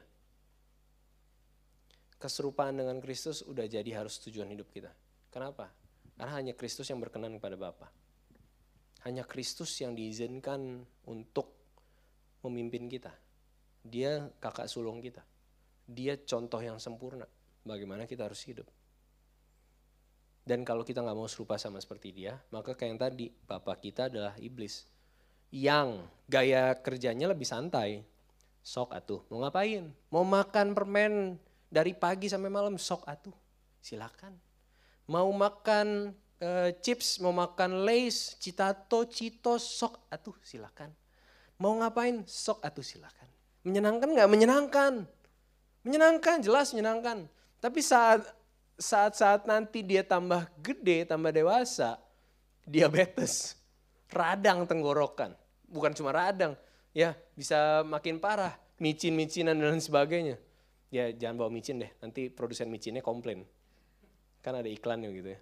Keserupaan 2.22 2.80
dengan 2.80 2.98
Kristus 3.02 3.44
udah 3.44 3.66
jadi 3.66 3.92
harus 3.92 4.22
tujuan 4.24 4.50
hidup 4.50 4.70
kita. 4.72 4.94
Kenapa? 5.30 5.70
Karena 6.16 6.32
hanya 6.40 6.54
Kristus 6.56 6.88
yang 6.88 7.02
berkenan 7.04 7.36
kepada 7.38 7.60
Bapa. 7.60 7.92
Hanya 9.04 9.28
Kristus 9.28 9.78
yang 9.84 9.94
diizinkan 9.94 10.82
untuk 11.06 11.55
memimpin 12.48 12.86
kita. 12.88 13.12
Dia 13.86 14.30
kakak 14.42 14.70
sulung 14.70 15.02
kita. 15.02 15.22
Dia 15.86 16.18
contoh 16.26 16.58
yang 16.62 16.82
sempurna 16.82 17.30
bagaimana 17.66 18.06
kita 18.06 18.30
harus 18.30 18.42
hidup. 18.46 18.66
Dan 20.46 20.62
kalau 20.62 20.86
kita 20.86 21.02
nggak 21.02 21.18
mau 21.18 21.26
serupa 21.26 21.58
sama 21.58 21.82
seperti 21.82 22.14
dia, 22.14 22.38
maka 22.54 22.78
kayak 22.78 22.90
yang 22.94 23.02
tadi, 23.02 23.26
bapak 23.34 23.82
kita 23.82 24.14
adalah 24.14 24.38
iblis. 24.38 24.86
Yang 25.50 26.06
gaya 26.30 26.78
kerjanya 26.78 27.34
lebih 27.34 27.50
santai. 27.50 28.06
Sok 28.62 28.94
atuh, 28.94 29.26
mau 29.34 29.42
ngapain? 29.42 29.90
Mau 30.14 30.22
makan 30.22 30.78
permen 30.78 31.42
dari 31.70 31.98
pagi 31.98 32.30
sampai 32.30 32.54
malam, 32.54 32.78
sok 32.78 33.10
atuh. 33.10 33.34
Silakan. 33.82 34.38
Mau 35.10 35.30
makan 35.34 36.14
uh, 36.42 36.70
chips, 36.82 37.18
mau 37.22 37.34
makan 37.34 37.86
lace, 37.86 38.38
citato, 38.38 39.06
citos, 39.10 39.66
sok 39.66 40.10
atuh 40.14 40.38
silakan. 40.46 40.94
Mau 41.62 41.76
ngapain? 41.80 42.24
Sok 42.28 42.64
atuh 42.64 42.84
silakan. 42.84 43.28
Menyenangkan 43.64 44.10
nggak? 44.12 44.30
Menyenangkan. 44.30 44.94
Menyenangkan, 45.86 46.38
jelas 46.42 46.74
menyenangkan. 46.76 47.30
Tapi 47.62 47.80
saat 47.80 48.26
saat-saat 48.76 49.48
nanti 49.48 49.82
dia 49.82 50.04
tambah 50.04 50.50
gede, 50.60 51.08
tambah 51.08 51.32
dewasa, 51.32 51.96
diabetes, 52.68 53.56
radang 54.12 54.68
tenggorokan. 54.68 55.32
Bukan 55.66 55.96
cuma 55.96 56.12
radang, 56.12 56.60
ya 56.92 57.16
bisa 57.34 57.82
makin 57.88 58.20
parah, 58.20 58.56
micin-micinan 58.80 59.56
dan 59.56 59.80
sebagainya. 59.80 60.36
Ya 60.92 61.12
jangan 61.12 61.46
bawa 61.46 61.50
micin 61.52 61.82
deh, 61.82 61.92
nanti 62.04 62.28
produsen 62.28 62.68
micinnya 62.68 63.00
komplain. 63.00 63.48
Kan 64.44 64.60
ada 64.60 64.68
iklannya 64.68 65.10
gitu 65.16 65.30
ya. 65.36 65.40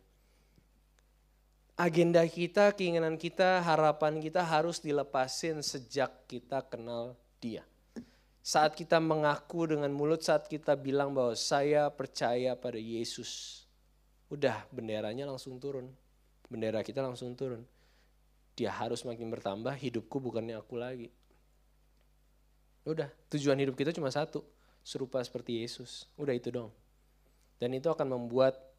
Agenda 1.74 2.22
kita, 2.30 2.70
keinginan 2.78 3.18
kita, 3.18 3.58
harapan 3.66 4.22
kita 4.22 4.46
harus 4.46 4.78
dilepasin 4.78 5.58
sejak 5.66 6.30
kita 6.30 6.62
kenal 6.70 7.18
dia. 7.42 7.66
Saat 8.46 8.78
kita 8.78 9.02
mengaku 9.02 9.66
dengan 9.66 9.90
mulut, 9.90 10.22
saat 10.22 10.46
kita 10.46 10.78
bilang 10.78 11.18
bahwa 11.18 11.34
saya 11.34 11.90
percaya 11.90 12.54
pada 12.54 12.78
Yesus. 12.78 13.64
Udah 14.30 14.70
benderanya 14.70 15.26
langsung 15.26 15.58
turun. 15.58 15.90
Bendera 16.46 16.86
kita 16.86 17.02
langsung 17.02 17.34
turun. 17.34 17.66
Dia 18.54 18.70
harus 18.70 19.02
makin 19.02 19.34
bertambah, 19.34 19.74
hidupku 19.74 20.22
bukannya 20.22 20.62
aku 20.62 20.78
lagi. 20.78 21.10
Udah, 22.86 23.10
tujuan 23.34 23.58
hidup 23.58 23.74
kita 23.74 23.90
cuma 23.90 24.14
satu. 24.14 24.46
Serupa 24.86 25.24
seperti 25.26 25.66
Yesus. 25.66 26.06
Udah 26.22 26.38
itu 26.38 26.54
dong. 26.54 26.70
Dan 27.58 27.74
itu 27.74 27.90
akan 27.90 28.14
membuat 28.14 28.73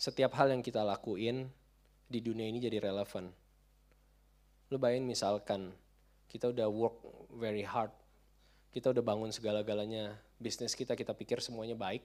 setiap 0.00 0.32
hal 0.40 0.48
yang 0.48 0.64
kita 0.64 0.80
lakuin 0.80 1.52
di 2.08 2.24
dunia 2.24 2.48
ini 2.48 2.56
jadi 2.56 2.80
relevan. 2.80 3.28
Lu 4.72 4.80
bayangin 4.80 5.04
misalkan 5.04 5.76
kita 6.24 6.48
udah 6.48 6.72
work 6.72 6.96
very 7.36 7.60
hard, 7.60 7.92
kita 8.72 8.96
udah 8.96 9.04
bangun 9.04 9.28
segala-galanya, 9.28 10.16
bisnis 10.40 10.72
kita 10.72 10.96
kita 10.96 11.12
pikir 11.12 11.44
semuanya 11.44 11.76
baik, 11.76 12.00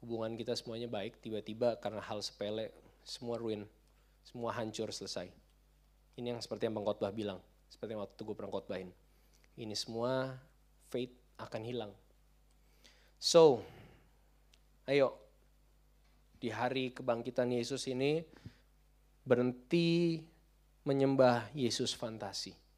hubungan 0.00 0.40
kita 0.40 0.56
semuanya 0.56 0.88
baik, 0.88 1.20
tiba-tiba 1.20 1.76
karena 1.76 2.00
hal 2.00 2.24
sepele 2.24 2.72
semua 3.04 3.36
ruin, 3.36 3.68
semua 4.24 4.56
hancur 4.56 4.88
selesai. 4.88 5.28
Ini 6.16 6.32
yang 6.32 6.40
seperti 6.40 6.64
yang 6.64 6.80
Bang 6.80 6.88
Khotbah 6.88 7.12
bilang, 7.12 7.44
seperti 7.68 7.92
yang 7.92 8.08
waktu 8.08 8.16
itu 8.16 8.24
gue 8.24 8.36
pernah 8.40 8.50
khotbahin. 8.56 8.90
Ini 9.60 9.76
semua 9.76 10.32
faith 10.88 11.12
akan 11.36 11.60
hilang. 11.60 11.92
So, 13.20 13.60
ayo 14.88 15.27
di 16.38 16.54
hari 16.54 16.94
kebangkitan 16.94 17.50
Yesus 17.50 17.86
ini 17.90 18.22
berhenti 19.26 20.22
menyembah 20.86 21.52
Yesus 21.52 21.92
fantasi 21.92 22.68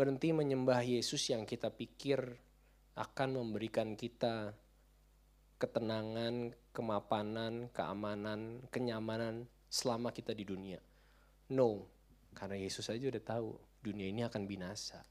berhenti 0.00 0.32
menyembah 0.32 0.80
Yesus 0.80 1.28
yang 1.28 1.44
kita 1.44 1.68
pikir 1.68 2.24
akan 2.96 3.28
memberikan 3.36 4.00
kita 4.00 4.56
ketenangan, 5.60 6.56
kemapanan, 6.72 7.68
keamanan, 7.68 8.64
kenyamanan 8.72 9.44
selama 9.68 10.08
kita 10.08 10.32
di 10.32 10.48
dunia. 10.48 10.80
No, 11.52 11.84
karena 12.32 12.56
Yesus 12.56 12.88
aja 12.88 13.12
udah 13.12 13.20
tahu 13.20 13.48
dunia 13.84 14.08
ini 14.08 14.24
akan 14.24 14.48
binasa. 14.48 15.04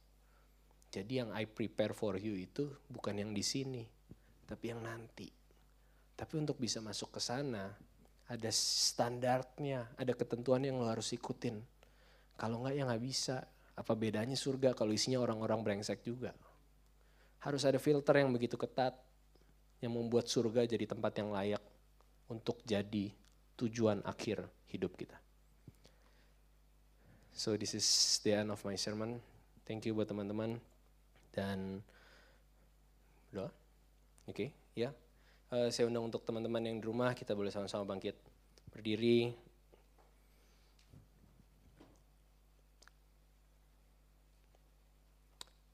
Jadi 0.90 1.22
yang 1.22 1.30
I 1.38 1.46
prepare 1.46 1.94
for 1.94 2.18
you 2.18 2.34
itu 2.34 2.66
bukan 2.90 3.22
yang 3.22 3.30
di 3.30 3.46
sini, 3.46 3.86
tapi 4.50 4.74
yang 4.74 4.82
nanti. 4.82 5.30
Tapi 6.20 6.36
untuk 6.36 6.60
bisa 6.60 6.84
masuk 6.84 7.16
ke 7.16 7.24
sana, 7.24 7.72
ada 8.28 8.52
standarnya, 8.52 9.88
ada 9.96 10.12
ketentuan 10.12 10.68
yang 10.68 10.76
lo 10.76 10.92
harus 10.92 11.16
ikutin. 11.16 11.64
Kalau 12.36 12.60
enggak 12.60 12.76
ya 12.76 12.84
nggak 12.84 13.04
bisa, 13.08 13.48
apa 13.80 13.96
bedanya 13.96 14.36
surga 14.36 14.76
kalau 14.76 14.92
isinya 14.92 15.24
orang-orang 15.24 15.64
brengsek 15.64 16.04
juga? 16.04 16.36
Harus 17.40 17.64
ada 17.64 17.80
filter 17.80 18.20
yang 18.20 18.36
begitu 18.36 18.60
ketat 18.60 19.00
yang 19.80 19.96
membuat 19.96 20.28
surga 20.28 20.68
jadi 20.68 20.84
tempat 20.92 21.24
yang 21.24 21.32
layak 21.32 21.64
untuk 22.28 22.60
jadi 22.68 23.16
tujuan 23.56 24.04
akhir 24.04 24.44
hidup 24.68 25.00
kita. 25.00 25.16
So 27.32 27.56
this 27.56 27.72
is 27.72 27.88
the 28.28 28.36
end 28.44 28.52
of 28.52 28.60
my 28.68 28.76
sermon. 28.76 29.24
Thank 29.64 29.88
you 29.88 29.96
buat 29.96 30.12
teman-teman 30.12 30.60
dan 31.32 31.80
doa. 33.32 33.48
Oke, 34.28 34.36
okay, 34.36 34.50
ya. 34.76 34.92
Uh, 35.50 35.74
saya 35.74 35.90
undang 35.90 36.06
untuk 36.06 36.22
teman-teman 36.22 36.62
yang 36.62 36.78
di 36.78 36.86
rumah 36.86 37.18
kita 37.18 37.34
boleh 37.34 37.50
sama-sama 37.50 37.82
bangkit 37.82 38.14
berdiri. 38.70 39.34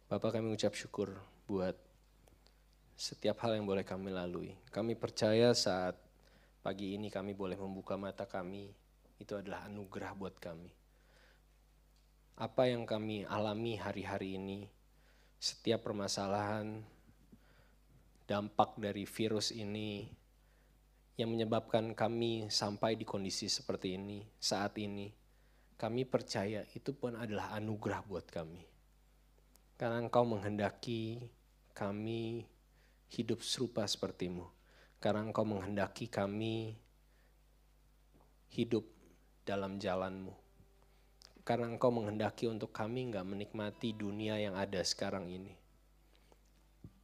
Bapak 0.07 0.39
kami 0.39 0.55
ucap 0.55 0.71
syukur 0.79 1.11
buat 1.43 1.75
setiap 2.95 3.43
hal 3.43 3.59
yang 3.59 3.67
boleh 3.67 3.83
kami 3.83 4.15
lalui. 4.15 4.55
Kami 4.71 4.95
percaya 4.95 5.51
saat 5.51 5.99
pagi 6.63 6.95
ini 6.95 7.11
kami 7.11 7.35
boleh 7.35 7.59
membuka 7.59 7.99
mata 7.99 8.23
kami, 8.23 8.71
itu 9.19 9.35
adalah 9.35 9.67
anugerah 9.67 10.15
buat 10.15 10.39
kami. 10.39 10.71
Apa 12.39 12.71
yang 12.71 12.87
kami 12.87 13.27
alami 13.27 13.75
hari-hari 13.75 14.39
ini, 14.39 14.71
setiap 15.35 15.83
permasalahan, 15.83 16.94
dampak 18.25 18.77
dari 18.81 19.05
virus 19.05 19.53
ini, 19.53 20.09
yang 21.15 21.31
menyebabkan 21.31 21.95
kami 21.95 22.51
sampai 22.51 22.99
di 22.99 23.07
kondisi 23.07 23.47
seperti 23.47 23.95
ini, 23.95 24.25
saat 24.37 24.75
ini, 24.81 25.13
kami 25.79 26.03
percaya 26.03 26.67
itu 26.75 26.91
pun 26.91 27.15
adalah 27.15 27.55
anugerah 27.55 28.01
buat 28.03 28.27
kami 28.27 28.75
karena 29.75 29.99
engkau 29.99 30.23
menghendaki 30.23 31.27
kami 31.75 32.47
hidup 33.11 33.43
serupa 33.43 33.83
sepertimu. 33.83 34.47
Karena 35.03 35.27
engkau 35.27 35.43
menghendaki 35.43 36.07
kami 36.07 36.79
hidup 38.55 38.87
dalam 39.43 39.75
jalanmu. 39.75 40.31
Karena 41.43 41.67
engkau 41.67 41.91
menghendaki 41.91 42.47
untuk 42.47 42.71
kami 42.71 43.11
nggak 43.11 43.27
menikmati 43.27 43.91
dunia 43.91 44.39
yang 44.39 44.55
ada 44.55 44.79
sekarang 44.79 45.27
ini. 45.27 45.59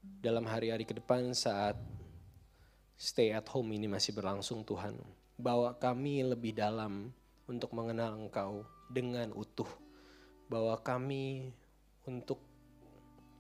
Dalam 0.01 0.49
hari-hari 0.49 0.81
ke 0.81 0.97
depan 0.97 1.29
saat 1.37 1.77
stay 2.97 3.29
at 3.37 3.45
home 3.53 3.69
ini 3.77 3.85
masih 3.85 4.17
berlangsung 4.17 4.65
Tuhan. 4.65 4.97
Bawa 5.37 5.77
kami 5.77 6.25
lebih 6.25 6.57
dalam 6.57 7.13
untuk 7.45 7.69
mengenal 7.77 8.17
Engkau 8.17 8.65
dengan 8.89 9.29
utuh. 9.29 9.69
Bawa 10.49 10.81
kami 10.81 11.53
untuk 12.09 12.41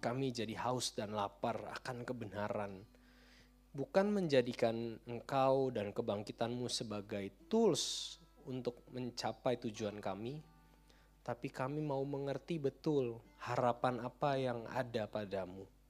kami 0.05 0.29
jadi 0.29 0.53
haus 0.61 0.93
dan 0.93 1.17
lapar 1.17 1.65
akan 1.81 2.05
kebenaran. 2.05 2.85
Bukan 3.73 4.13
menjadikan 4.13 5.01
engkau 5.09 5.73
dan 5.73 5.89
kebangkitanmu 5.89 6.69
sebagai 6.69 7.33
tools 7.49 8.17
untuk 8.45 8.85
mencapai 8.93 9.57
tujuan 9.65 9.97
kami, 9.97 10.37
tapi 11.25 11.49
kami 11.49 11.81
mau 11.81 12.05
mengerti 12.05 12.61
betul 12.61 13.17
harapan 13.41 13.97
apa 13.97 14.37
yang 14.37 14.69
ada 14.69 15.09
padamu. 15.09 15.80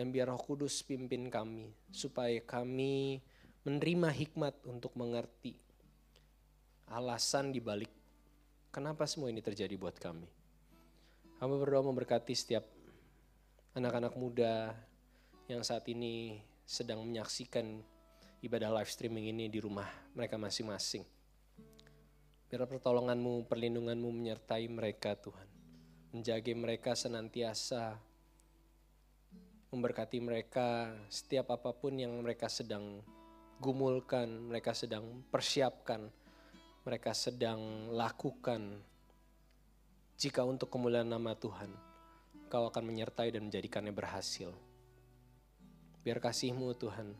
Dan 0.00 0.08
biar 0.16 0.32
roh 0.32 0.40
kudus 0.40 0.80
pimpin 0.80 1.28
kami, 1.28 1.76
supaya 1.92 2.40
kami 2.40 3.20
menerima 3.68 4.08
hikmat 4.08 4.64
untuk 4.64 4.96
mengerti 4.96 5.52
alasan 6.88 7.52
dibalik 7.52 7.92
kenapa 8.72 9.04
semua 9.04 9.28
ini 9.28 9.44
terjadi 9.44 9.76
buat 9.76 10.00
kami. 10.00 10.24
Kami 11.36 11.54
berdoa 11.60 11.84
memberkati 11.84 12.32
setiap 12.32 12.64
anak-anak 13.76 14.16
muda 14.16 14.72
yang 15.52 15.60
saat 15.60 15.84
ini 15.92 16.40
sedang 16.64 17.04
menyaksikan 17.04 17.84
ibadah 18.40 18.72
live 18.80 18.88
streaming 18.88 19.28
ini 19.28 19.52
di 19.52 19.60
rumah 19.60 19.84
mereka 20.16 20.40
masing-masing. 20.40 21.04
Biar 22.48 22.64
pertolonganmu, 22.64 23.44
perlindunganmu 23.52 24.08
menyertai 24.08 24.64
mereka 24.64 25.12
Tuhan. 25.12 25.44
Menjaga 26.16 26.52
mereka 26.56 26.96
senantiasa, 26.96 28.00
memberkati 29.70 30.18
mereka 30.18 30.90
setiap 31.06 31.54
apa 31.54 31.70
pun 31.70 31.94
yang 31.94 32.10
mereka 32.22 32.50
sedang 32.50 33.02
gumulkan, 33.62 34.50
mereka 34.50 34.74
sedang 34.74 35.22
persiapkan, 35.30 36.10
mereka 36.82 37.14
sedang 37.14 37.92
lakukan 37.94 38.82
jika 40.20 40.44
untuk 40.44 40.68
kemuliaan 40.68 41.08
nama 41.08 41.32
Tuhan, 41.32 41.72
Kau 42.50 42.66
akan 42.66 42.82
menyertai 42.82 43.30
dan 43.30 43.46
menjadikannya 43.46 43.94
berhasil. 43.94 44.50
Biar 46.02 46.18
kasih-Mu 46.18 46.74
Tuhan, 46.74 47.14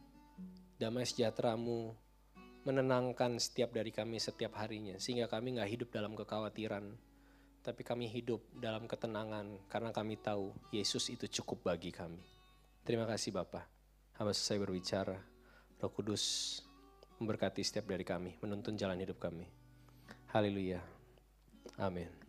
damai 0.74 1.07
sejahtera-Mu 1.07 1.94
menenangkan 2.66 3.38
setiap 3.38 3.70
dari 3.72 3.94
kami 3.94 4.18
setiap 4.18 4.59
harinya, 4.59 4.98
sehingga 4.98 5.30
kami 5.30 5.57
nggak 5.57 5.70
hidup 5.70 5.88
dalam 5.94 6.18
kekhawatiran, 6.18 6.92
tapi 7.62 7.86
kami 7.86 8.11
hidup 8.11 8.42
dalam 8.59 8.84
ketenangan 8.90 9.70
karena 9.70 9.94
kami 9.94 10.18
tahu 10.18 10.53
Yesus 10.74 11.09
itu 11.14 11.24
cukup 11.40 11.72
bagi 11.72 11.94
kami. 11.94 12.39
Terima 12.85 13.05
kasih 13.09 13.33
Bapak. 13.33 13.64
Hamba 14.16 14.37
selesai 14.37 14.61
berbicara. 14.61 15.16
Roh 15.81 15.93
Kudus 15.93 16.59
memberkati 17.20 17.64
setiap 17.64 17.89
dari 17.89 18.05
kami, 18.05 18.37
menuntun 18.41 18.76
jalan 18.76 19.01
hidup 19.01 19.16
kami. 19.16 19.49
Haleluya. 20.33 20.81
Amin. 21.81 22.19